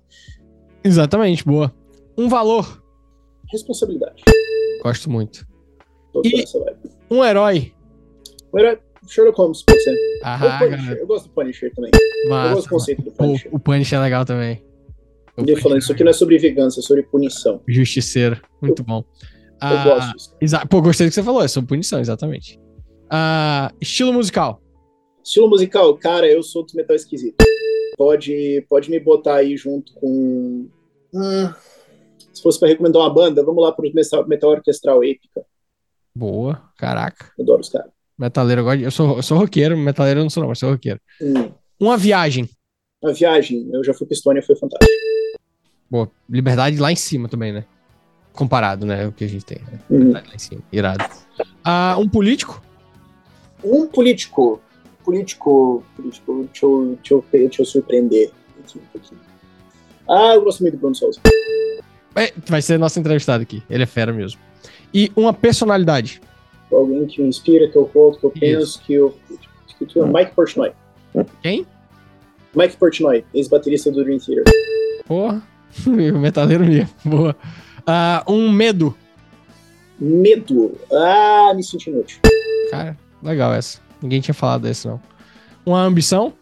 [0.83, 1.73] Exatamente, boa.
[2.17, 2.83] Um valor.
[3.51, 4.23] Responsabilidade.
[4.83, 5.45] Gosto muito.
[6.23, 6.43] E
[7.09, 7.73] um herói.
[8.53, 8.79] Um herói.
[9.07, 9.97] Sherlock Holmes, pode ser.
[10.23, 10.39] Ah,
[10.97, 11.91] eu gosto do Punisher também.
[12.29, 13.51] Massa, eu gosto do conceito do Punisher.
[13.51, 14.63] O, o Punisher é legal também.
[15.35, 17.59] Eu falando, isso aqui não é sobre vingança, é sobre punição.
[17.67, 18.39] Justiceiro.
[18.61, 19.03] Muito eu, bom.
[19.61, 20.35] Eu ah, gosto disso.
[20.39, 22.59] Exa Pô, gostei do que você falou, é sobre punição, exatamente.
[23.09, 24.61] Ah, estilo musical.
[25.23, 27.43] Estilo musical, cara, eu sou do metal esquisito.
[27.97, 30.69] Pode, pode me botar aí junto com.
[31.13, 31.53] Hum
[32.33, 35.45] se fosse para recomendar uma banda, vamos lá pro Metal, metal Orquestral Épica.
[36.15, 37.31] Boa, caraca.
[37.39, 37.91] Adoro os caras.
[38.17, 40.99] Metaleiro, eu, sou, eu sou roqueiro, metaleiro eu não sou não, mas sou roqueiro.
[41.21, 41.51] Hum.
[41.79, 42.47] Uma viagem.
[43.01, 44.93] Uma viagem, eu já fui pra Estônia, foi fantástico.
[45.89, 47.65] Boa, liberdade lá em cima também, né?
[48.31, 49.07] Comparado, né?
[49.07, 49.59] O que a gente tem.
[49.59, 49.79] Né?
[49.89, 49.97] Uhum.
[49.97, 51.03] Liberdade lá em cima, irado.
[51.63, 52.63] Ah, um político?
[53.63, 54.61] Um político.
[55.03, 59.19] Político, político, deixa eu, deixa eu, deixa eu surpreender aqui um pouquinho.
[60.09, 61.19] Ah, eu gosto muito do Bruno Souza.
[62.15, 63.61] É, vai ser nosso entrevistado aqui.
[63.69, 64.39] Ele é fera mesmo.
[64.93, 66.21] E uma personalidade.
[66.71, 69.15] Alguém que me inspira, que eu volto, que eu penso, que eu.
[69.77, 70.71] Que eu Mike Portnoy.
[71.41, 71.67] Quem?
[72.55, 74.43] Mike Portnoy, ex-baterista do Dream Theater.
[75.05, 75.43] Porra,
[75.85, 76.89] metaleiro mesmo.
[77.03, 77.35] Boa.
[77.81, 78.95] Uh, um medo.
[79.99, 80.77] Medo.
[80.91, 82.19] Ah, me senti inútil.
[82.71, 83.79] Cara, legal essa.
[84.01, 84.99] Ninguém tinha falado desse, não.
[85.65, 86.33] Uma ambição.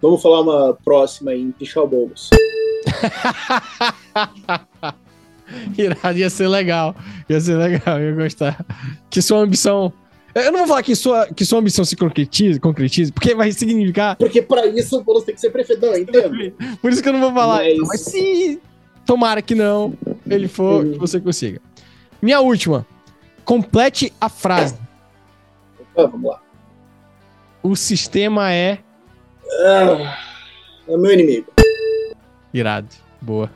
[0.00, 2.30] Vamos falar uma próxima em pichar bolos.
[5.76, 6.94] Irado, ia ser legal.
[7.28, 8.64] Ia ser legal, ia gostar.
[9.10, 9.92] Que sua ambição.
[10.34, 14.16] Eu não vou falar que sua, que sua ambição se concretize, concretize, porque vai significar.
[14.16, 16.52] Porque para isso você tem que ser prefeito, não, entendo.
[16.80, 17.58] Por isso que eu não vou falar.
[17.64, 18.60] Mas, mas se
[19.04, 19.94] tomara que não,
[20.28, 20.92] ele for, uhum.
[20.92, 21.60] que você consiga.
[22.20, 22.86] Minha última.
[23.44, 24.76] Complete a frase.
[25.96, 26.42] Ah, vamos lá.
[27.62, 28.78] O sistema é.
[29.64, 30.18] Ah,
[30.86, 31.46] é meu inimigo.
[32.52, 32.88] Irado.
[33.20, 33.50] Boa.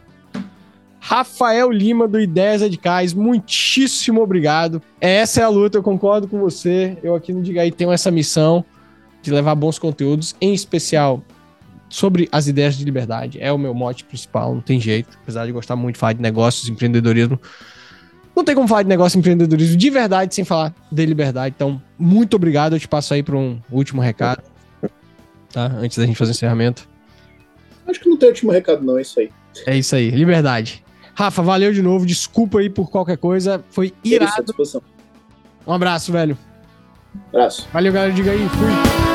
[1.05, 4.81] Rafael Lima, do Ideias Radicais, muitíssimo obrigado.
[5.01, 6.97] Essa é a luta, eu concordo com você.
[7.03, 8.65] Eu aqui no Diga aí tenho essa missão
[9.21, 11.21] de levar bons conteúdos, em especial
[11.89, 13.37] sobre as ideias de liberdade.
[13.41, 15.19] É o meu mote principal, não tem jeito.
[15.21, 17.39] Apesar de gostar muito de falar de negócios, empreendedorismo,
[18.35, 21.53] não tem como falar de negócio e empreendedorismo de verdade sem falar de liberdade.
[21.57, 22.77] Então, muito obrigado.
[22.77, 24.41] Eu te passo aí para um último recado.
[25.53, 25.67] tá?
[25.79, 26.89] Antes da gente fazer o encerramento.
[27.89, 29.31] Acho que não tem último recado, não, é isso aí.
[29.67, 30.85] É isso aí, liberdade.
[31.15, 32.07] Rafa, valeu de novo.
[32.07, 33.65] Desculpa aí por qualquer coisa.
[33.71, 34.55] Foi irado.
[35.67, 36.37] Um abraço, velho.
[37.29, 37.69] Abraço.
[37.73, 38.13] Valeu, galera.
[38.13, 38.49] Diga aí.
[38.49, 39.12] Fui.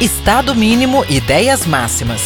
[0.00, 2.22] Estado Mínimo Ideias Máximas.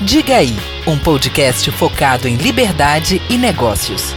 [0.00, 4.12] Diga aí, um podcast focado em liberdade e negócios.